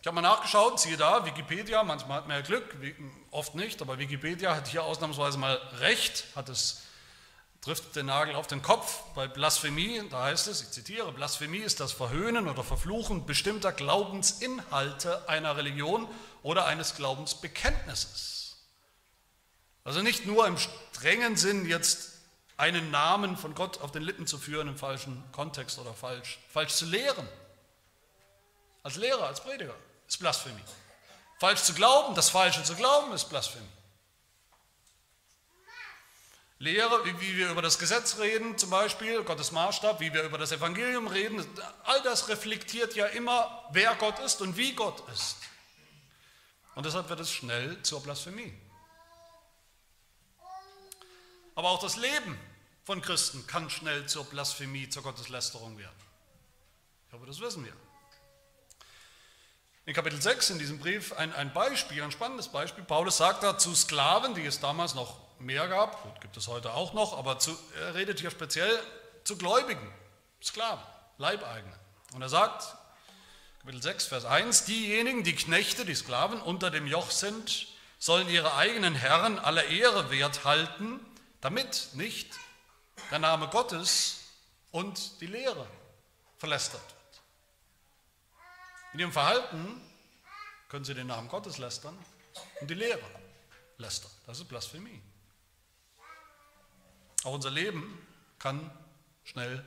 [0.00, 2.76] Ich habe mal nachgeschaut, siehe da, Wikipedia, manchmal hat man ja Glück,
[3.32, 6.82] oft nicht, aber Wikipedia hat hier ausnahmsweise mal recht, hat es
[7.66, 10.00] trifft den Nagel auf den Kopf bei Blasphemie.
[10.08, 16.08] Da heißt es, ich zitiere, Blasphemie ist das Verhöhnen oder Verfluchen bestimmter Glaubensinhalte einer Religion
[16.44, 18.58] oder eines Glaubensbekenntnisses.
[19.82, 22.15] Also nicht nur im strengen Sinn jetzt
[22.56, 26.74] einen Namen von Gott auf den Lippen zu führen im falschen Kontext oder falsch, falsch
[26.74, 27.28] zu lehren.
[28.82, 29.74] Als Lehrer, als Prediger
[30.06, 30.62] ist Blasphemie.
[31.38, 33.68] Falsch zu glauben, das Falsche zu glauben, ist Blasphemie.
[36.58, 40.52] Lehre, wie wir über das Gesetz reden, zum Beispiel, Gottes Maßstab, wie wir über das
[40.52, 41.46] Evangelium reden,
[41.84, 45.36] all das reflektiert ja immer, wer Gott ist und wie Gott ist.
[46.74, 48.54] Und deshalb wird es schnell zur Blasphemie.
[51.54, 52.38] Aber auch das Leben
[52.86, 55.90] von Christen kann schnell zur Blasphemie, zur Gotteslästerung werden.
[57.08, 57.72] Ich hoffe, das wissen wir.
[59.86, 62.84] In Kapitel 6 in diesem Brief ein, ein Beispiel, ein spannendes Beispiel.
[62.84, 66.74] Paulus sagt da zu Sklaven, die es damals noch mehr gab, gut, gibt es heute
[66.74, 68.78] auch noch, aber zu, er redet hier speziell
[69.24, 69.92] zu Gläubigen,
[70.40, 70.84] Sklaven,
[71.18, 71.78] Leibeigenen.
[72.14, 72.76] Und er sagt,
[73.62, 77.66] Kapitel 6, Vers 1, diejenigen, die Knechte, die Sklaven unter dem Joch sind,
[77.98, 81.00] sollen ihre eigenen Herren aller Ehre wert halten,
[81.40, 82.28] damit nicht
[83.10, 84.24] der Name Gottes
[84.72, 85.66] und die Lehre
[86.38, 87.22] verlästert wird.
[88.92, 89.80] In ihrem Verhalten
[90.68, 91.96] können sie den Namen Gottes lästern
[92.60, 93.08] und die Lehre
[93.78, 94.10] lästern.
[94.26, 95.00] Das ist Blasphemie.
[97.24, 98.06] Auch unser Leben
[98.38, 98.70] kann
[99.24, 99.64] schnell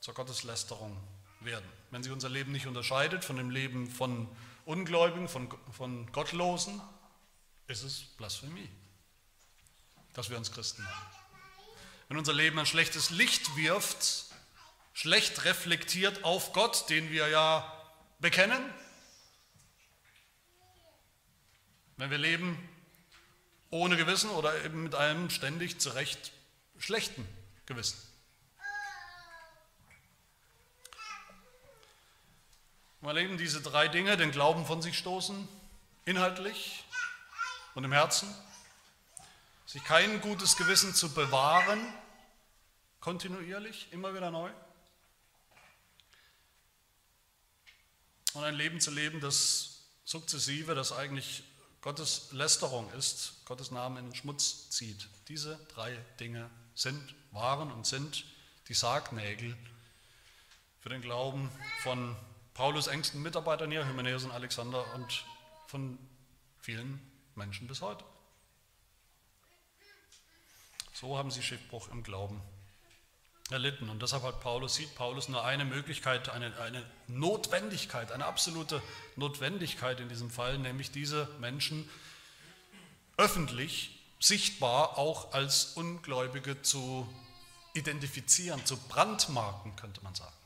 [0.00, 0.96] zur Gotteslästerung
[1.40, 1.68] werden.
[1.90, 4.28] Wenn sich unser Leben nicht unterscheidet von dem Leben von
[4.64, 6.80] Ungläubigen, von, von Gottlosen,
[7.66, 8.68] ist es Blasphemie,
[10.12, 11.19] dass wir uns Christen nennen
[12.10, 14.24] wenn unser Leben ein schlechtes Licht wirft,
[14.92, 17.72] schlecht reflektiert auf Gott, den wir ja
[18.18, 18.60] bekennen,
[21.98, 22.68] wenn wir leben
[23.70, 26.32] ohne Gewissen oder eben mit einem ständig zu Recht
[26.78, 27.24] schlechten
[27.66, 27.96] Gewissen.
[33.02, 35.46] Mal eben diese drei Dinge, den Glauben von sich stoßen,
[36.06, 36.82] inhaltlich
[37.76, 38.34] und im Herzen
[39.70, 41.80] sich kein gutes Gewissen zu bewahren,
[42.98, 44.50] kontinuierlich, immer wieder neu.
[48.32, 51.44] Und ein Leben zu leben, das sukzessive, das eigentlich
[51.82, 55.08] Gottes Lästerung ist, Gottes Namen in den Schmutz zieht.
[55.28, 58.24] Diese drei Dinge sind, waren und sind
[58.66, 59.56] die Sargnägel
[60.80, 61.48] für den Glauben
[61.84, 62.16] von
[62.54, 65.24] Paulus engsten Mitarbeitern hier, Hymenäus und Alexander und
[65.68, 65.96] von
[66.58, 67.00] vielen
[67.36, 68.04] Menschen bis heute.
[71.00, 72.42] So haben sie Schiffbruch im Glauben
[73.48, 73.88] erlitten.
[73.88, 78.82] Und deshalb hat Paulus, sieht Paulus nur eine Möglichkeit, eine, eine Notwendigkeit, eine absolute
[79.16, 81.88] Notwendigkeit in diesem Fall, nämlich diese Menschen
[83.16, 87.08] öffentlich, sichtbar auch als Ungläubige zu
[87.72, 90.36] identifizieren, zu brandmarken, könnte man sagen.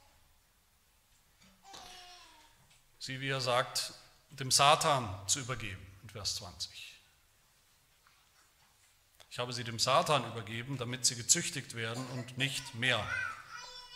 [3.00, 3.92] Sie, wie er sagt,
[4.30, 6.93] dem Satan zu übergeben, in Vers 20.
[9.34, 13.04] Ich habe sie dem Satan übergeben, damit sie gezüchtigt werden und nicht mehr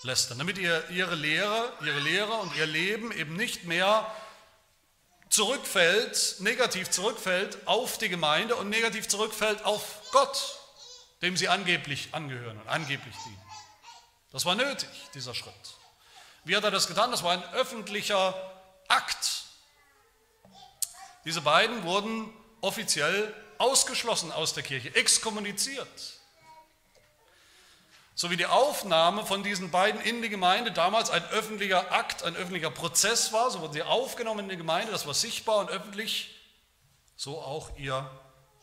[0.03, 0.37] lästern.
[0.37, 4.12] Damit ihr, ihre, Lehre, ihre Lehre und ihr Leben eben nicht mehr
[5.29, 10.59] zurückfällt, negativ zurückfällt auf die Gemeinde und negativ zurückfällt auf Gott,
[11.22, 13.42] dem sie angeblich angehören und angeblich dienen.
[14.33, 15.55] Das war nötig, dieser Schritt.
[16.42, 17.12] Wie hat er das getan?
[17.12, 18.35] Das war ein öffentlicher
[18.88, 19.44] Akt.
[21.24, 22.29] Diese beiden wurden
[22.61, 26.18] offiziell ausgeschlossen aus der Kirche, exkommuniziert.
[28.14, 32.35] So wie die Aufnahme von diesen beiden in die Gemeinde damals ein öffentlicher Akt, ein
[32.35, 36.35] öffentlicher Prozess war, so wurden sie aufgenommen in die Gemeinde, das war sichtbar und öffentlich,
[37.14, 38.11] so auch ihr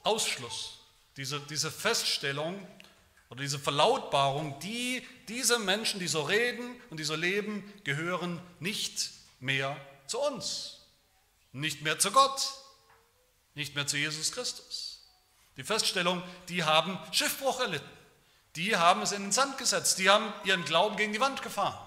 [0.03, 0.79] Ausschluss.
[1.15, 2.67] Diese, diese Feststellung
[3.29, 9.12] oder diese Verlautbarung, die, diese Menschen, die so reden und die so leben, gehören nicht
[9.39, 9.77] mehr
[10.08, 10.81] zu uns,
[11.53, 12.55] nicht mehr zu Gott,
[13.53, 14.85] nicht mehr zu Jesus Christus.
[15.57, 17.89] Die Feststellung, die haben Schiffbruch erlitten,
[18.55, 21.77] die haben es in den Sand gesetzt, die haben ihren Glauben gegen die Wand gefahren.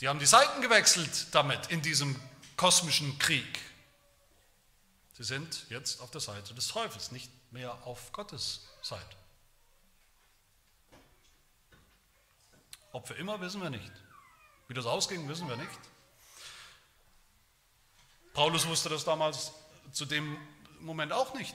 [0.00, 2.20] Die haben die Seiten gewechselt damit in diesem
[2.56, 3.60] kosmischen Krieg.
[5.14, 9.16] Sie sind jetzt auf der Seite des Teufels, nicht mehr auf Gottes Seite.
[12.92, 13.92] Ob für immer, wissen wir nicht.
[14.68, 15.80] Wie das ausging, wissen wir nicht.
[18.32, 19.52] Paulus wusste das damals
[19.92, 20.36] zu dem
[20.80, 21.54] Moment auch nicht.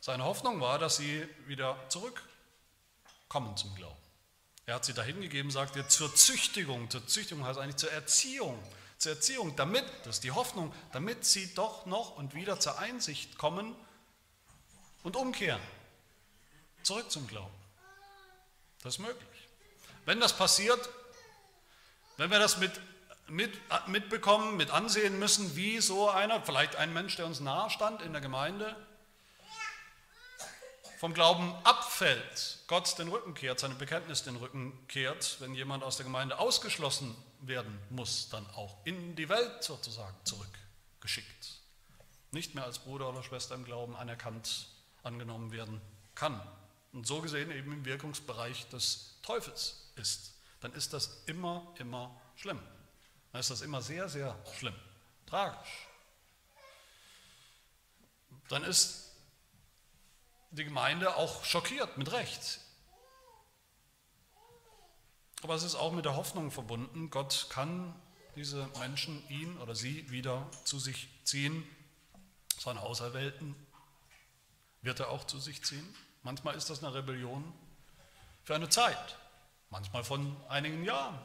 [0.00, 3.96] Seine Hoffnung war, dass sie wieder zurückkommen zum Glauben.
[4.66, 6.88] Er hat sie dahin gegeben, sagt er, zur Züchtigung.
[6.90, 8.62] Zur Züchtigung heißt eigentlich zur Erziehung.
[8.98, 13.36] Zur Erziehung, damit, das ist die Hoffnung, damit sie doch noch und wieder zur Einsicht
[13.36, 13.74] kommen
[15.02, 15.60] und umkehren.
[16.82, 17.54] Zurück zum Glauben.
[18.82, 19.48] Das ist möglich.
[20.04, 20.88] Wenn das passiert,
[22.16, 22.72] wenn wir das mit
[23.30, 28.02] mit, mitbekommen, mit ansehen müssen, wie so einer, vielleicht ein Mensch, der uns nahe stand
[28.02, 28.76] in der Gemeinde,
[30.98, 35.96] vom Glauben abfällt, Gott den Rücken kehrt, seinem Bekenntnis den Rücken kehrt, wenn jemand aus
[35.96, 41.60] der Gemeinde ausgeschlossen werden muss, dann auch in die Welt sozusagen zurückgeschickt.
[42.32, 44.66] Nicht mehr als Bruder oder Schwester im Glauben anerkannt,
[45.02, 45.80] angenommen werden
[46.14, 46.40] kann.
[46.92, 50.34] Und so gesehen eben im Wirkungsbereich des Teufels ist.
[50.60, 52.60] Dann ist das immer, immer schlimm
[53.32, 54.74] dann ist das immer sehr, sehr schlimm,
[55.26, 55.86] tragisch.
[58.48, 59.12] Dann ist
[60.50, 62.60] die Gemeinde auch schockiert, mit Recht.
[65.42, 67.94] Aber es ist auch mit der Hoffnung verbunden, Gott kann
[68.34, 71.64] diese Menschen, ihn oder sie wieder zu sich ziehen.
[72.58, 73.54] Seine Auserwählten
[74.82, 75.94] wird er auch zu sich ziehen.
[76.22, 77.52] Manchmal ist das eine Rebellion
[78.42, 79.16] für eine Zeit,
[79.70, 81.18] manchmal von einigen Jahren.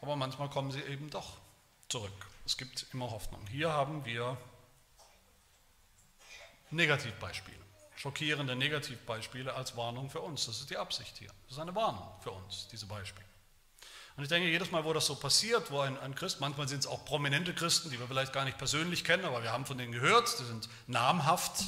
[0.00, 1.36] Aber manchmal kommen sie eben doch
[1.88, 2.26] zurück.
[2.46, 3.46] Es gibt immer Hoffnung.
[3.46, 4.36] Hier haben wir
[6.70, 7.58] Negativbeispiele,
[7.96, 10.46] schockierende Negativbeispiele als Warnung für uns.
[10.46, 11.30] Das ist die Absicht hier.
[11.44, 13.26] Das ist eine Warnung für uns, diese Beispiele.
[14.16, 16.80] Und ich denke, jedes Mal, wo das so passiert, wo ein, ein Christ, manchmal sind
[16.80, 19.78] es auch prominente Christen, die wir vielleicht gar nicht persönlich kennen, aber wir haben von
[19.78, 21.64] denen gehört, die sind namhaft,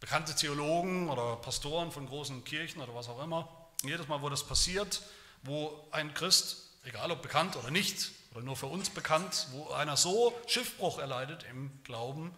[0.00, 3.48] bekannte Theologen oder Pastoren von großen Kirchen oder was auch immer.
[3.82, 5.02] jedes Mal, wo das passiert,
[5.42, 9.96] wo ein Christ egal ob bekannt oder nicht, oder nur für uns bekannt, wo einer
[9.96, 12.34] so Schiffbruch erleidet im Glauben,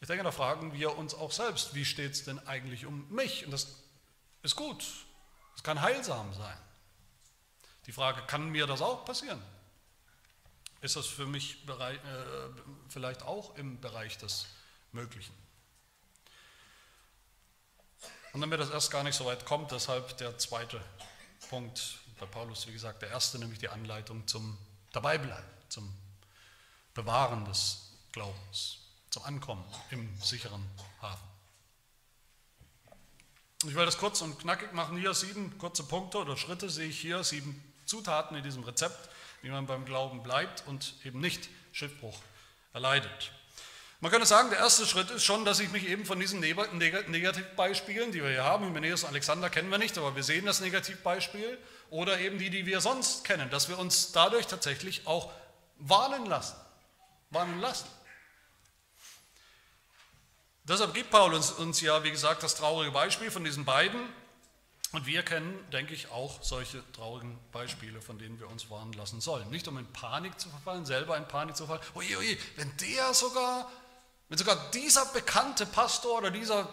[0.00, 3.44] ich denke, da fragen wir uns auch selbst, wie steht es denn eigentlich um mich?
[3.44, 3.82] Und das
[4.42, 4.84] ist gut,
[5.56, 6.56] es kann heilsam sein.
[7.86, 9.42] Die Frage, kann mir das auch passieren?
[10.80, 11.98] Ist das für mich äh,
[12.88, 14.46] vielleicht auch im Bereich des
[14.92, 15.34] Möglichen?
[18.32, 20.80] Und damit das erst gar nicht so weit kommt, deshalb der zweite
[21.48, 24.56] Punkt bei Paulus, wie gesagt, der erste, nämlich die Anleitung zum
[24.92, 25.92] Dabeibleiben, zum
[26.94, 28.78] Bewahren des Glaubens,
[29.10, 30.64] zum Ankommen im sicheren
[31.02, 31.28] Hafen.
[33.66, 34.96] Ich will das kurz und knackig machen.
[34.96, 39.10] Hier sieben kurze Punkte oder Schritte sehe ich hier, sieben Zutaten in diesem Rezept,
[39.42, 42.18] wie man beim Glauben bleibt und eben nicht Schiffbruch
[42.72, 43.32] erleidet.
[44.00, 48.12] Man könnte sagen, der erste Schritt ist schon, dass ich mich eben von diesen Negativbeispielen,
[48.12, 51.58] die wir hier haben, Hymenäus und Alexander kennen wir nicht, aber wir sehen das Negativbeispiel,
[51.88, 55.32] oder eben die, die wir sonst kennen, dass wir uns dadurch tatsächlich auch
[55.78, 56.56] warnen lassen.
[57.30, 57.86] Warnen lassen.
[60.64, 64.00] Deshalb gibt Paulus uns ja, wie gesagt, das traurige Beispiel von diesen beiden.
[64.92, 69.20] Und wir kennen, denke ich, auch solche traurigen Beispiele, von denen wir uns warnen lassen
[69.20, 69.48] sollen.
[69.50, 71.90] Nicht um in Panik zu verfallen, selber in Panik zu verfallen.
[71.94, 73.70] Oje, oje, wenn der sogar,
[74.28, 76.68] wenn sogar dieser bekannte Pastor oder dieser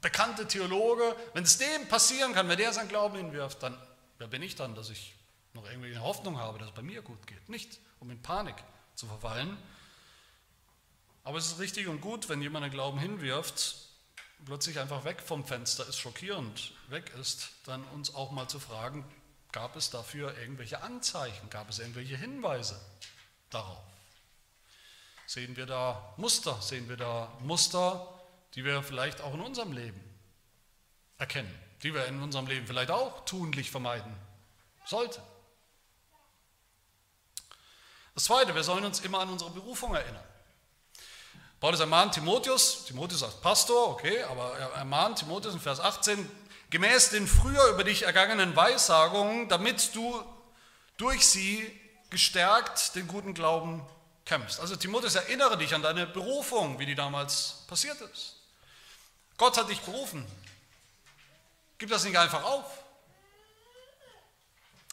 [0.00, 3.76] bekannte Theologe, wenn es dem passieren kann, wenn der sein Glauben hinwirft, dann
[4.18, 5.14] wer bin ich dann, dass ich
[5.54, 7.48] noch irgendwie eine Hoffnung habe, dass es bei mir gut geht.
[7.48, 8.56] Nicht um in Panik
[8.94, 9.56] zu verfallen,
[11.24, 13.76] aber es ist richtig und gut, wenn jemand einen Glauben hinwirft,
[14.44, 19.04] plötzlich einfach weg vom Fenster ist, schockierend weg ist, dann uns auch mal zu fragen,
[19.52, 22.80] gab es dafür irgendwelche Anzeichen, gab es irgendwelche Hinweise
[23.50, 23.91] darauf?
[25.32, 28.06] Sehen wir da Muster, sehen wir da Muster,
[28.54, 29.98] die wir vielleicht auch in unserem Leben
[31.16, 31.50] erkennen,
[31.82, 34.14] die wir in unserem Leben vielleicht auch tunlich vermeiden
[34.84, 35.22] sollten?
[38.14, 40.22] Das Zweite, wir sollen uns immer an unsere Berufung erinnern.
[41.60, 46.30] Paulus ermahnt Timotheus, Timotheus als Pastor, okay, aber er ermahnt Timotheus in Vers 18,
[46.68, 50.22] gemäß den früher über dich ergangenen Weissagungen, damit du
[50.98, 51.80] durch sie
[52.10, 53.82] gestärkt den guten Glauben
[54.32, 54.60] kämpfst.
[54.60, 58.36] Also Timotheus, erinnere dich an deine Berufung, wie die damals passiert ist.
[59.36, 60.26] Gott hat dich berufen.
[61.76, 62.64] Gib das nicht einfach auf.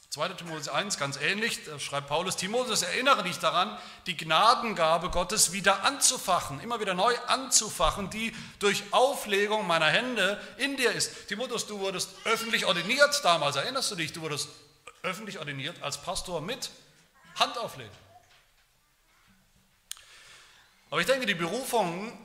[0.10, 0.30] 2.
[0.30, 3.78] Timotheus 1, ganz ähnlich, da schreibt Paulus, Timotheus, erinnere dich daran,
[4.08, 10.78] die Gnadengabe Gottes wieder anzufachen, immer wieder neu anzufachen, die durch Auflegung meiner Hände in
[10.78, 11.28] dir ist.
[11.28, 14.50] Timotheus, du wurdest öffentlich ordiniert damals, erinnerst du dich, du wurdest
[15.04, 16.72] öffentlich ordiniert als Pastor mit
[17.36, 18.09] Handauflegung.
[20.90, 22.18] Aber ich denke, die Berufung,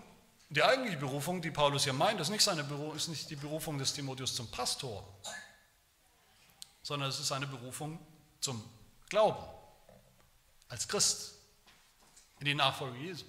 [0.49, 3.79] die eigentliche Berufung, die Paulus hier meint, ist nicht, seine Berufung, ist nicht die Berufung
[3.79, 5.07] des Timotheus zum Pastor,
[6.83, 7.99] sondern es ist eine Berufung
[8.41, 8.63] zum
[9.09, 9.45] Glauben
[10.69, 11.35] als Christ
[12.41, 13.25] in die Nachfolge Jesu.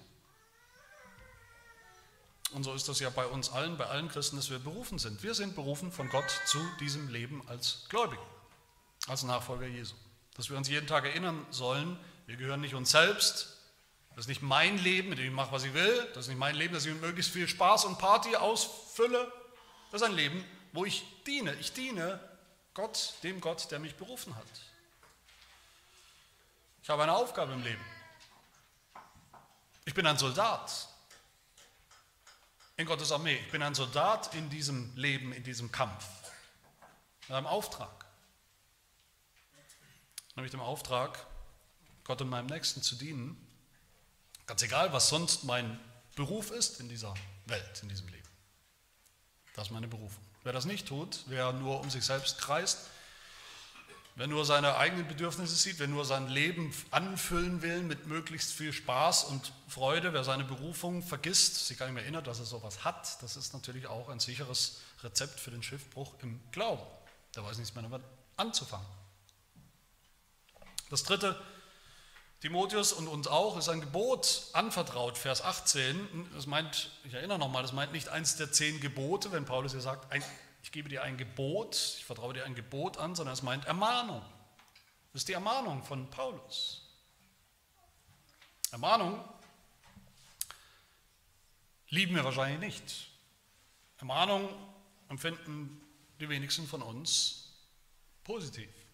[2.52, 5.22] Und so ist das ja bei uns allen, bei allen Christen, dass wir berufen sind.
[5.22, 8.22] Wir sind berufen von Gott zu diesem Leben als Gläubige,
[9.08, 9.94] als Nachfolger Jesu.
[10.34, 13.55] Dass wir uns jeden Tag erinnern sollen, wir gehören nicht uns selbst.
[14.16, 16.10] Das ist nicht mein Leben, mit dem ich mache, was ich will.
[16.14, 19.30] Das ist nicht mein Leben, dass ich mit möglichst viel Spaß und Party ausfülle.
[19.92, 20.42] Das ist ein Leben,
[20.72, 21.54] wo ich diene.
[21.56, 22.18] Ich diene
[22.72, 24.46] Gott, dem Gott, der mich berufen hat.
[26.82, 27.84] Ich habe eine Aufgabe im Leben.
[29.84, 30.88] Ich bin ein Soldat
[32.78, 33.36] in Gottes Armee.
[33.36, 36.06] Ich bin ein Soldat in diesem Leben, in diesem Kampf.
[37.28, 38.06] Mit einem Auftrag.
[40.36, 41.26] Nämlich dem Auftrag,
[42.04, 43.45] Gott und meinem Nächsten zu dienen.
[44.46, 45.78] Ganz egal, was sonst mein
[46.14, 47.14] Beruf ist in dieser
[47.46, 48.28] Welt, in diesem Leben.
[49.54, 50.22] Das ist meine Berufung.
[50.44, 52.88] Wer das nicht tut, wer nur um sich selbst kreist,
[54.14, 58.72] wer nur seine eigenen Bedürfnisse sieht, wer nur sein Leben anfüllen will mit möglichst viel
[58.72, 62.84] Spaß und Freude, wer seine Berufung vergisst, sich gar nicht mehr erinnert, dass er sowas
[62.84, 66.82] hat, das ist natürlich auch ein sicheres Rezept für den Schiffbruch im Glauben.
[67.34, 68.02] Der weiß nichts mehr damit
[68.36, 68.86] anzufangen.
[70.88, 71.40] Das dritte,
[72.40, 76.30] Timotheus und uns auch ist ein Gebot anvertraut, Vers 18.
[76.34, 79.80] Das meint, ich erinnere nochmal, das meint nicht eins der zehn Gebote, wenn Paulus hier
[79.80, 80.22] sagt, ein,
[80.62, 84.20] ich gebe dir ein Gebot, ich vertraue dir ein Gebot an, sondern es meint Ermahnung.
[85.12, 86.82] Das ist die Ermahnung von Paulus.
[88.70, 89.24] Ermahnung
[91.88, 93.08] lieben wir wahrscheinlich nicht.
[93.96, 94.46] Ermahnung
[95.08, 95.80] empfinden
[96.20, 97.52] die wenigsten von uns
[98.24, 98.85] positiv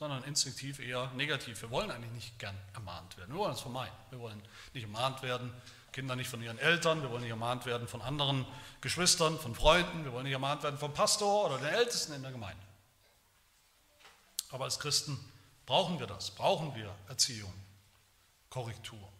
[0.00, 1.60] sondern instinktiv eher negativ.
[1.60, 3.34] Wir wollen eigentlich nicht gern ermahnt werden.
[3.34, 3.94] Wir wollen es vermeiden.
[4.08, 4.42] Wir wollen
[4.72, 5.52] nicht ermahnt werden,
[5.92, 8.46] Kinder nicht von ihren Eltern, wir wollen nicht ermahnt werden von anderen
[8.80, 12.32] Geschwistern, von Freunden, wir wollen nicht ermahnt werden vom Pastor oder den Ältesten in der
[12.32, 12.62] Gemeinde.
[14.48, 15.18] Aber als Christen
[15.66, 17.52] brauchen wir das, brauchen wir Erziehung,
[18.48, 19.12] Korrektur.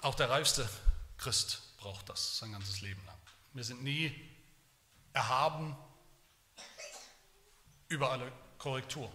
[0.00, 0.66] Auch der reifste
[1.18, 3.18] Christ braucht das sein ganzes Leben lang.
[3.52, 4.14] Wir sind nie
[5.12, 5.76] erhaben
[7.88, 9.10] über alle Korrektur.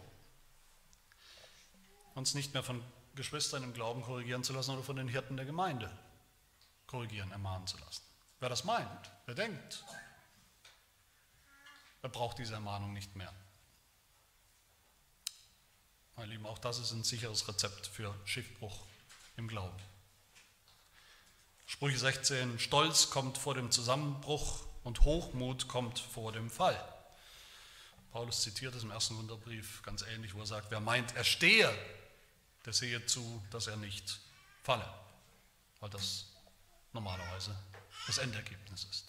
[2.16, 2.84] Uns nicht mehr von
[3.16, 5.92] Geschwistern im Glauben korrigieren zu lassen oder von den Hirten der Gemeinde
[6.88, 8.04] korrigieren, ermahnen zu lassen.
[8.40, 9.84] Wer das meint, wer denkt,
[12.02, 13.34] wer braucht diese Ermahnung nicht mehr.
[16.16, 18.86] Meine Lieben, auch das ist ein sicheres Rezept für Schiffbruch
[19.38, 19.78] im Glauben.
[21.66, 26.78] Sprüche 16, Stolz kommt vor dem Zusammenbruch und Hochmut kommt vor dem Fall.
[28.12, 31.74] Paulus zitiert es im ersten Wunderbrief ganz ähnlich, wo er sagt, wer meint, er stehe,
[32.66, 34.20] der sehe zu, dass er nicht
[34.64, 34.88] falle,
[35.80, 36.26] weil das
[36.94, 37.56] normalerweise
[38.08, 39.06] das Endergebnis ist.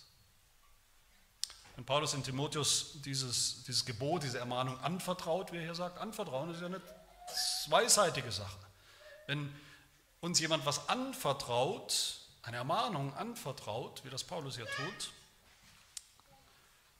[1.75, 6.53] Wenn Paulus in Timotheus dieses, dieses Gebot, diese Ermahnung anvertraut, wie er hier sagt, anvertrauen
[6.55, 6.83] ist ja eine
[7.65, 8.59] zweiseitige Sache.
[9.27, 9.53] Wenn
[10.21, 15.13] uns jemand was anvertraut, eine Ermahnung anvertraut, wie das Paulus hier tut,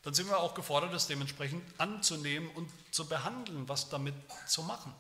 [0.03, 4.15] dann sind wir auch gefordert, das dementsprechend anzunehmen und zu behandeln, was damit
[4.49, 4.93] zu machen.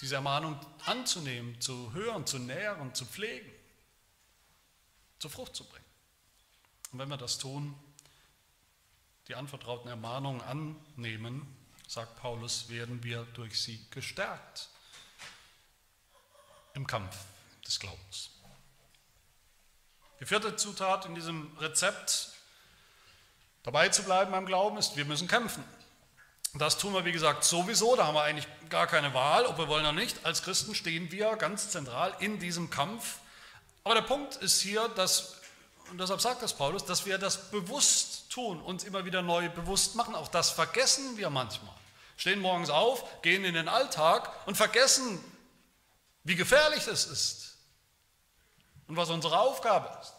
[0.00, 3.50] Diese Ermahnung anzunehmen, zu hören, zu nähren, zu pflegen,
[5.18, 5.84] zur Frucht zu bringen.
[6.90, 7.74] Und wenn wir das tun,
[9.28, 11.46] die anvertrauten Ermahnungen annehmen,
[11.86, 14.70] sagt Paulus, werden wir durch sie gestärkt
[16.74, 17.16] im Kampf
[17.64, 18.31] des Glaubens.
[20.22, 22.28] Die vierte Zutat in diesem Rezept,
[23.64, 25.64] dabei zu bleiben beim Glauben, ist, wir müssen kämpfen.
[26.54, 29.66] Das tun wir, wie gesagt, sowieso, da haben wir eigentlich gar keine Wahl, ob wir
[29.66, 30.24] wollen oder nicht.
[30.24, 33.16] Als Christen stehen wir ganz zentral in diesem Kampf.
[33.82, 35.38] Aber der Punkt ist hier, dass,
[35.90, 39.96] und deshalb sagt das Paulus, dass wir das bewusst tun, uns immer wieder neu bewusst
[39.96, 40.14] machen.
[40.14, 41.74] Auch das vergessen wir manchmal.
[42.16, 45.18] Stehen morgens auf, gehen in den Alltag und vergessen,
[46.22, 47.51] wie gefährlich es ist
[48.88, 50.14] und was unsere Aufgabe ist.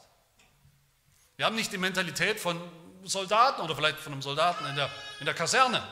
[1.36, 2.61] Wir haben nicht die Mentalität von
[3.03, 4.89] Soldaten oder vielleicht von einem Soldaten in der,
[5.20, 5.84] in der Kaserne,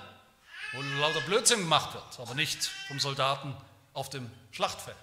[0.73, 3.55] wo lauter Blödsinn gemacht wird, aber nicht vom Soldaten
[3.93, 4.95] auf dem Schlachtfeld.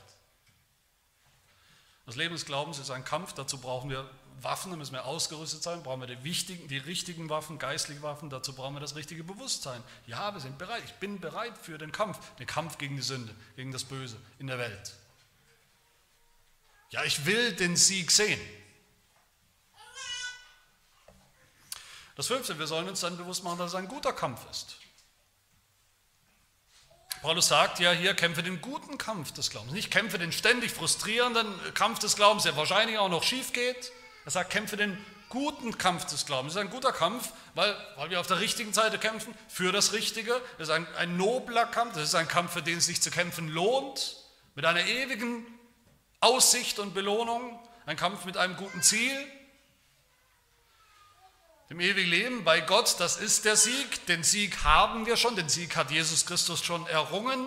[2.07, 4.09] Das Leben des Glaubens ist ein Kampf, dazu brauchen wir
[4.41, 8.31] Waffen, da müssen wir ausgerüstet sein, brauchen wir die, wichtigen, die richtigen Waffen, geistliche Waffen,
[8.31, 9.83] dazu brauchen wir das richtige Bewusstsein.
[10.07, 13.35] Ja, wir sind bereit, ich bin bereit für den Kampf, den Kampf gegen die Sünde,
[13.57, 14.95] gegen das Böse in der Welt.
[16.91, 18.41] Ja, ich will den Sieg sehen.
[22.17, 24.77] Das fünfte, wir sollen uns dann bewusst machen, dass es ein guter Kampf ist.
[27.23, 29.73] Paulus sagt ja hier, kämpfe den guten Kampf des Glaubens.
[29.73, 33.93] Nicht kämpfe den ständig frustrierenden Kampf des Glaubens, der wahrscheinlich auch noch schief geht.
[34.25, 34.97] Er sagt, kämpfe den
[35.29, 36.55] guten Kampf des Glaubens.
[36.55, 39.93] Das ist ein guter Kampf, weil, weil wir auf der richtigen Seite kämpfen, für das
[39.93, 40.41] Richtige.
[40.59, 43.11] Das ist ein, ein nobler Kampf, das ist ein Kampf, für den es sich zu
[43.11, 44.17] kämpfen lohnt,
[44.55, 45.47] mit einer ewigen
[46.21, 49.27] Aussicht und Belohnung, ein Kampf mit einem guten Ziel,
[51.71, 54.07] dem ewigen Leben bei Gott, das ist der Sieg.
[54.07, 57.47] Den Sieg haben wir schon, den Sieg hat Jesus Christus schon errungen.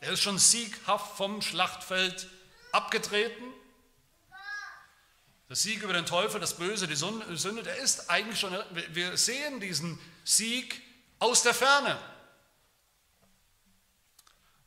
[0.00, 2.28] Er ist schon sieghaft vom Schlachtfeld
[2.72, 3.44] abgetreten.
[5.50, 9.60] Der Sieg über den Teufel, das Böse, die Sünde, der ist eigentlich schon, wir sehen
[9.60, 10.80] diesen Sieg
[11.18, 11.98] aus der Ferne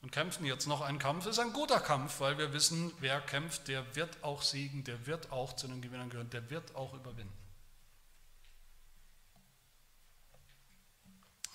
[0.05, 1.25] und kämpfen jetzt noch einen Kampf.
[1.25, 5.31] Ist ein guter Kampf, weil wir wissen, wer kämpft, der wird auch siegen, der wird
[5.31, 7.33] auch zu den Gewinnern gehören, der wird auch überwinden.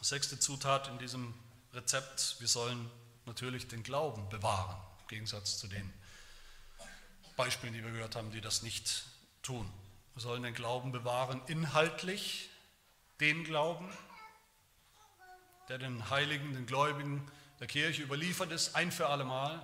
[0.00, 1.32] Sechste Zutat in diesem
[1.74, 2.90] Rezept, wir sollen
[3.24, 5.88] natürlich den Glauben bewahren, im Gegensatz zu den
[7.36, 9.04] Beispielen, die wir gehört haben, die das nicht
[9.42, 9.70] tun.
[10.14, 12.50] Wir sollen den Glauben bewahren, inhaltlich
[13.20, 13.88] den Glauben,
[15.68, 17.30] der den Heiligen, den Gläubigen
[17.60, 19.60] der Kirche überliefert ist, ein für alle Mal.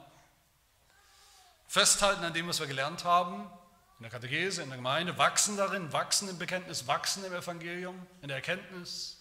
[1.67, 3.51] Festhalten an dem, was wir gelernt haben,
[3.99, 8.29] in der Katechese, in der Gemeinde, wachsen darin, wachsen im Bekenntnis, wachsen im Evangelium, in
[8.29, 9.19] der Erkenntnis,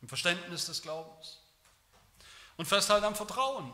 [0.00, 1.38] im Verständnis des Glaubens.
[2.56, 3.72] Und festhalten am Vertrauen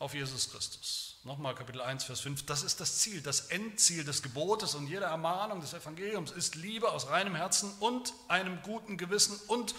[0.00, 1.20] auf Jesus Christus.
[1.22, 2.44] Nochmal Kapitel 1, Vers 5.
[2.44, 6.90] Das ist das Ziel, das Endziel des Gebotes und jeder Ermahnung des Evangeliums ist Liebe
[6.90, 9.74] aus reinem Herzen und einem guten Gewissen und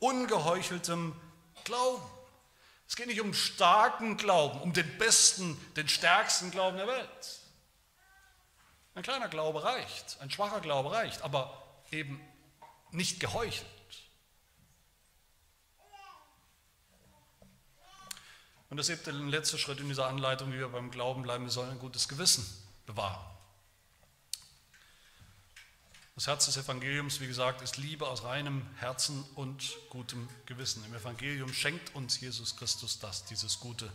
[0.00, 1.14] ungeheucheltem
[1.62, 2.17] Glauben.
[2.88, 7.40] Es geht nicht um starken Glauben, um den besten, den stärksten Glauben der Welt.
[8.94, 12.20] Ein kleiner Glaube reicht, ein schwacher Glaube reicht, aber eben
[12.90, 13.66] nicht geheuchelt.
[18.70, 21.44] Und das ist eben der letzte Schritt in dieser Anleitung, wie wir beim Glauben bleiben.
[21.44, 22.46] Wir sollen ein gutes Gewissen
[22.86, 23.37] bewahren.
[26.18, 30.84] Das Herz des Evangeliums, wie gesagt, ist Liebe aus reinem Herzen und gutem Gewissen.
[30.84, 33.88] Im Evangelium schenkt uns Jesus Christus das, dieses gute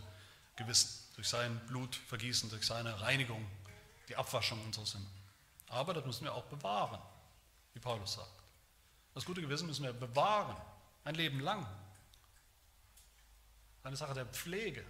[0.56, 3.46] Gewissen, durch sein Blut vergießen, durch seine Reinigung,
[4.08, 5.10] die Abwaschung unserer Sünden.
[5.68, 6.98] Aber das müssen wir auch bewahren,
[7.74, 8.42] wie Paulus sagt.
[9.12, 10.56] Das gute Gewissen müssen wir bewahren,
[11.04, 11.66] ein Leben lang
[13.82, 14.82] eine Sache der Pflege.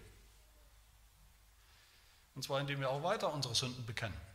[2.36, 4.33] Und zwar indem wir auch weiter unsere Sünden bekennen.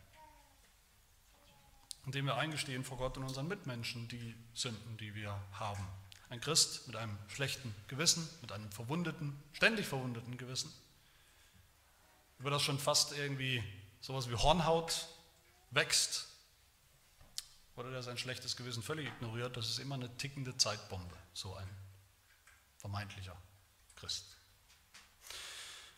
[2.09, 5.87] Indem wir eingestehen vor Gott und unseren Mitmenschen die Sünden, die wir haben.
[6.29, 10.73] Ein Christ mit einem schlechten Gewissen, mit einem verwundeten, ständig verwundeten Gewissen,
[12.39, 13.63] über das schon fast irgendwie
[14.01, 15.07] sowas wie Hornhaut
[15.69, 16.29] wächst,
[17.75, 21.69] oder der sein schlechtes Gewissen völlig ignoriert, das ist immer eine tickende Zeitbombe, so ein
[22.79, 23.39] vermeintlicher
[23.97, 24.35] Christ.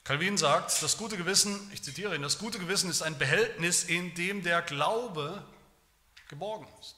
[0.03, 4.13] Calvin sagt, das gute Gewissen, ich zitiere ihn, das gute Gewissen ist ein Behältnis, in
[4.15, 5.41] dem der Glaube
[6.31, 6.95] geborgen ist.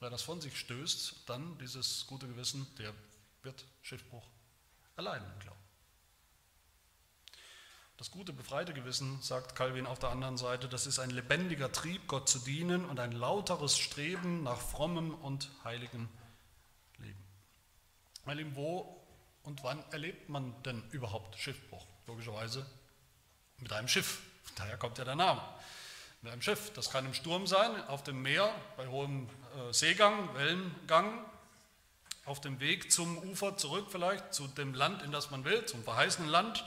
[0.00, 2.92] Wer das von sich stößt, dann dieses gute Gewissen, der
[3.42, 4.26] wird Schiffbruch
[4.96, 5.56] erleiden im.
[7.96, 12.06] Das gute, befreite Gewissen, sagt Calvin auf der anderen Seite, das ist ein lebendiger Trieb,
[12.06, 16.08] Gott zu dienen und ein lauteres Streben nach frommem und heiligem
[16.98, 17.24] Leben.
[18.24, 19.04] Meine Lieben, wo
[19.42, 21.84] und wann erlebt man denn überhaupt Schiffbruch?
[22.06, 22.64] Logischerweise
[23.58, 24.22] mit einem Schiff.
[24.54, 25.42] Daher kommt ja der Name.
[26.22, 26.72] Mit einem Schiff.
[26.74, 31.24] Das kann im Sturm sein, auf dem Meer, bei hohem äh, Seegang, Wellengang,
[32.24, 35.82] auf dem Weg zum Ufer zurück vielleicht, zu dem Land, in das man will, zum
[35.82, 36.64] verheißenen Land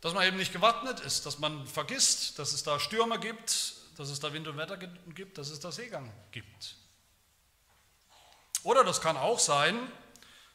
[0.00, 4.08] dass man eben nicht gewappnet ist, dass man vergisst, dass es da Stürme gibt, dass
[4.08, 6.76] es da Wind und Wetter gibt, dass es da Seegang gibt.
[8.62, 9.76] Oder das kann auch sein,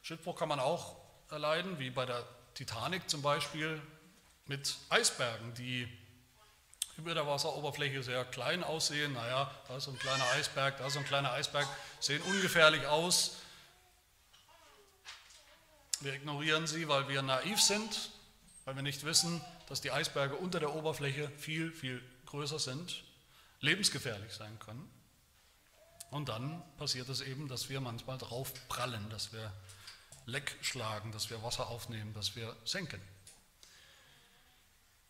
[0.01, 0.95] Schiffbruch kann man auch
[1.29, 2.23] erleiden, wie bei der
[2.53, 3.81] Titanic zum Beispiel,
[4.47, 5.87] mit Eisbergen, die
[6.97, 9.13] über der Wasseroberfläche sehr klein aussehen.
[9.13, 11.67] Naja, da ist so ein kleiner Eisberg, da ist so ein kleiner Eisberg,
[11.99, 13.37] sehen ungefährlich aus.
[16.01, 18.09] Wir ignorieren sie, weil wir naiv sind,
[18.65, 23.03] weil wir nicht wissen, dass die Eisberge unter der Oberfläche viel, viel größer sind,
[23.59, 24.89] lebensgefährlich sein können.
[26.11, 29.51] Und dann passiert es eben, dass wir manchmal drauf prallen, dass wir
[30.25, 33.01] Leck schlagen, dass wir Wasser aufnehmen, dass wir senken.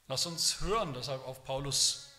[0.07, 2.11] Lass uns hören deshalb auf Paulus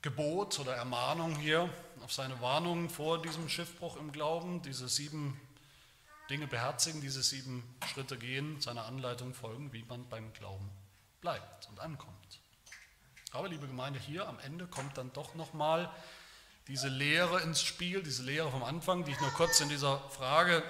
[0.00, 1.68] Gebot oder Ermahnung hier,
[2.04, 5.40] auf seine Warnung vor diesem Schiffbruch im Glauben, diese sieben
[6.30, 10.70] Dinge beherzigen, diese sieben Schritte gehen, seiner Anleitung folgen, wie man beim Glauben
[11.20, 12.40] bleibt und ankommt.
[13.32, 15.90] Aber liebe Gemeinde, hier am Ende kommt dann doch nochmal
[16.68, 20.62] diese Lehre ins Spiel, diese Lehre vom Anfang, die ich nur kurz in dieser Frage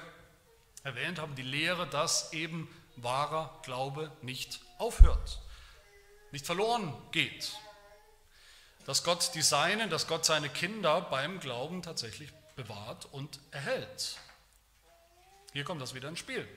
[0.84, 2.66] erwähnt habe, die Lehre, dass eben
[2.96, 5.42] wahrer Glaube nicht aufhört,
[6.32, 7.52] nicht verloren geht.
[8.86, 14.18] Dass Gott die Seinen, dass Gott seine Kinder beim Glauben tatsächlich bewahrt und erhält.
[15.52, 16.48] Hier kommt das wieder ins Spiel.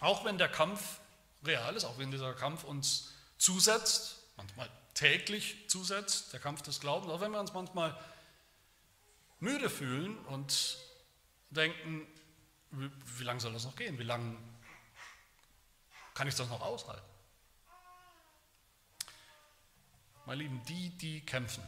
[0.00, 0.98] Auch wenn der Kampf
[1.44, 7.10] real ist, auch wenn dieser Kampf uns zusetzt, manchmal täglich zusetzt, der Kampf des Glaubens,
[7.10, 7.98] auch wenn wir uns manchmal
[9.38, 10.76] müde fühlen und
[11.50, 12.06] denken,
[12.72, 13.98] wie, wie lange soll das noch gehen?
[13.98, 14.36] Wie lange
[16.14, 17.09] kann ich das noch aushalten?
[20.26, 21.62] Meine Lieben, die, die kämpfen,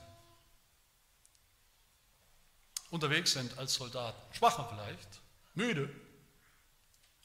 [2.90, 5.20] unterwegs sind als Soldaten, schwacher vielleicht,
[5.54, 5.88] müde,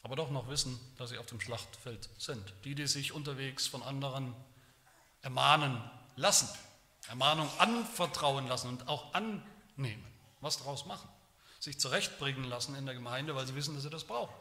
[0.04, 2.54] aber doch noch wissen, dass sie auf dem Schlachtfeld sind.
[2.64, 4.34] Die, die sich unterwegs von anderen
[5.22, 5.82] ermahnen
[6.16, 6.48] lassen,
[7.10, 10.06] Ermahnung anvertrauen lassen und auch annehmen,
[10.40, 11.10] was daraus machen,
[11.60, 14.34] sich zurechtbringen lassen in der Gemeinde, weil sie wissen, dass sie das brauchen.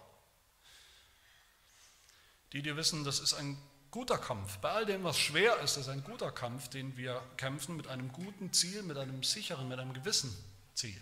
[2.52, 3.58] Die, die wissen, das ist ein
[3.96, 4.58] guter Kampf.
[4.58, 8.12] Bei all dem, was schwer ist, ist ein guter Kampf, den wir kämpfen mit einem
[8.12, 10.36] guten Ziel, mit einem sicheren, mit einem gewissen
[10.74, 11.00] Ziel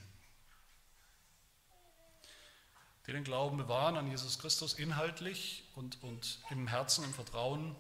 [3.07, 7.77] die den Glauben bewahren an Jesus Christus inhaltlich und, und im Herzen, im Vertrauen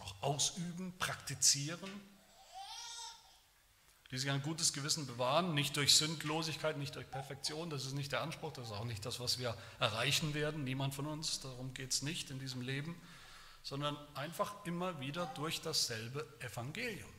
[0.00, 1.90] auch ausüben, praktizieren,
[4.10, 8.12] die sich ein gutes Gewissen bewahren, nicht durch Sündlosigkeit, nicht durch Perfektion, das ist nicht
[8.12, 11.72] der Anspruch, das ist auch nicht das, was wir erreichen werden, niemand von uns, darum
[11.74, 13.00] geht es nicht in diesem Leben,
[13.66, 17.12] sondern einfach immer wieder durch dasselbe Evangelium,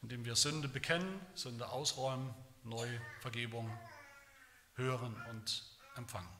[0.00, 3.68] indem wir Sünde bekennen, Sünde ausräumen, neue Vergebung
[4.74, 5.64] hören und
[5.96, 6.30] empfangen.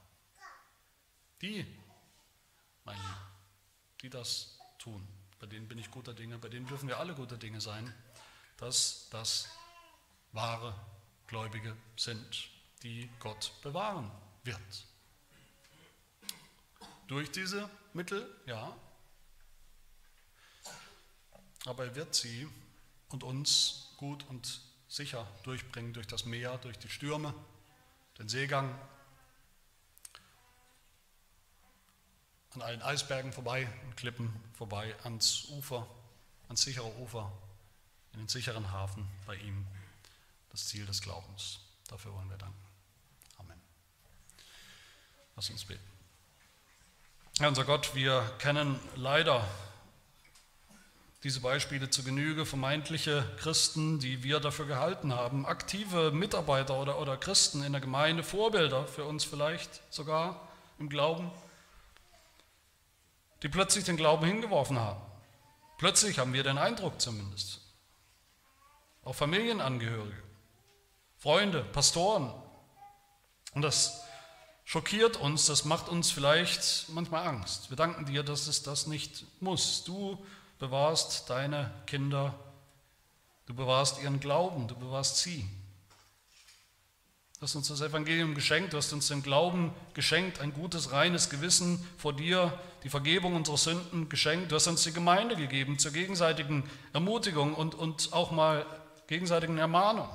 [1.43, 1.67] Die,
[2.85, 3.17] mein Lieben,
[4.03, 5.05] die das tun,
[5.41, 7.93] bei denen bin ich guter Dinge, bei denen dürfen wir alle guter Dinge sein,
[8.57, 9.49] dass das
[10.31, 10.73] wahre
[11.27, 12.49] Gläubige sind,
[12.85, 14.13] die Gott bewahren
[14.45, 14.87] wird.
[17.09, 18.77] Durch diese Mittel, ja,
[21.65, 22.47] aber er wird sie
[23.09, 27.35] und uns gut und sicher durchbringen durch das Meer, durch die Stürme,
[28.19, 28.79] den Seegang,
[32.55, 35.87] an allen Eisbergen vorbei und Klippen vorbei, ans Ufer,
[36.49, 37.33] ans sichere Ufer,
[38.13, 39.67] in den sicheren Hafen bei ihm,
[40.51, 41.61] das Ziel des Glaubens.
[41.89, 42.65] Dafür wollen wir danken.
[43.39, 43.61] Amen.
[45.35, 45.96] Lass uns beten.
[47.39, 49.47] Herr unser Gott, wir kennen leider
[51.23, 57.19] diese Beispiele zu Genüge, vermeintliche Christen, die wir dafür gehalten haben, aktive Mitarbeiter oder, oder
[57.19, 61.31] Christen in der Gemeinde, Vorbilder für uns vielleicht sogar im Glauben,
[63.43, 65.03] die plötzlich den Glauben hingeworfen haben.
[65.77, 67.61] Plötzlich haben wir den Eindruck zumindest.
[69.05, 70.23] Auch Familienangehörige,
[71.19, 72.33] Freunde, Pastoren.
[73.53, 74.06] Und das
[74.67, 77.71] schockiert uns, das macht uns vielleicht manchmal Angst.
[77.71, 79.85] Wir danken dir, dass es das nicht muss.
[79.85, 80.23] Du
[80.59, 82.35] bewahrst deine Kinder,
[83.47, 85.49] du bewahrst ihren Glauben, du bewahrst sie.
[87.39, 91.31] Du hast uns das Evangelium geschenkt, du hast uns den Glauben geschenkt, ein gutes, reines
[91.31, 94.51] Gewissen vor dir, die Vergebung unserer Sünden geschenkt.
[94.51, 98.67] Du hast uns die Gemeinde gegeben zur gegenseitigen Ermutigung und, und auch mal
[99.07, 100.09] gegenseitigen Ermahnung.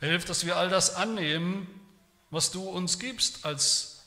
[0.00, 1.66] Hilf, dass wir all das annehmen,
[2.30, 4.04] was du uns gibst als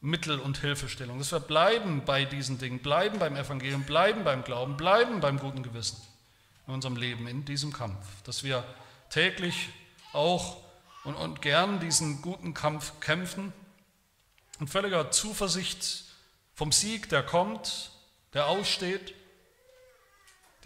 [0.00, 1.18] Mittel und Hilfestellung.
[1.18, 5.62] Dass wir bleiben bei diesen Dingen, bleiben beim Evangelium, bleiben beim Glauben, bleiben beim guten
[5.62, 6.00] Gewissen
[6.66, 8.06] in unserem Leben, in diesem Kampf.
[8.24, 8.64] Dass wir
[9.10, 9.70] täglich
[10.12, 10.58] auch
[11.04, 13.52] und, und gern diesen guten Kampf kämpfen
[14.58, 16.04] und völliger Zuversicht
[16.54, 17.90] vom Sieg, der kommt,
[18.32, 19.14] der aussteht.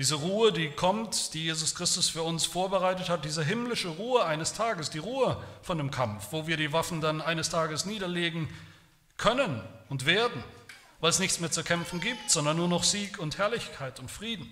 [0.00, 4.54] Diese Ruhe, die kommt, die Jesus Christus für uns vorbereitet hat, diese himmlische Ruhe eines
[4.54, 8.48] Tages, die Ruhe von dem Kampf, wo wir die Waffen dann eines Tages niederlegen
[9.18, 10.42] können und werden,
[11.00, 14.50] weil es nichts mehr zu kämpfen gibt, sondern nur noch Sieg und Herrlichkeit und Frieden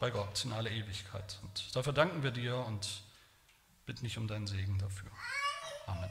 [0.00, 1.38] bei Gott in alle Ewigkeit.
[1.44, 3.04] Und dafür danken wir dir und
[3.86, 5.12] bitten dich um deinen Segen dafür.
[5.86, 6.10] Amen.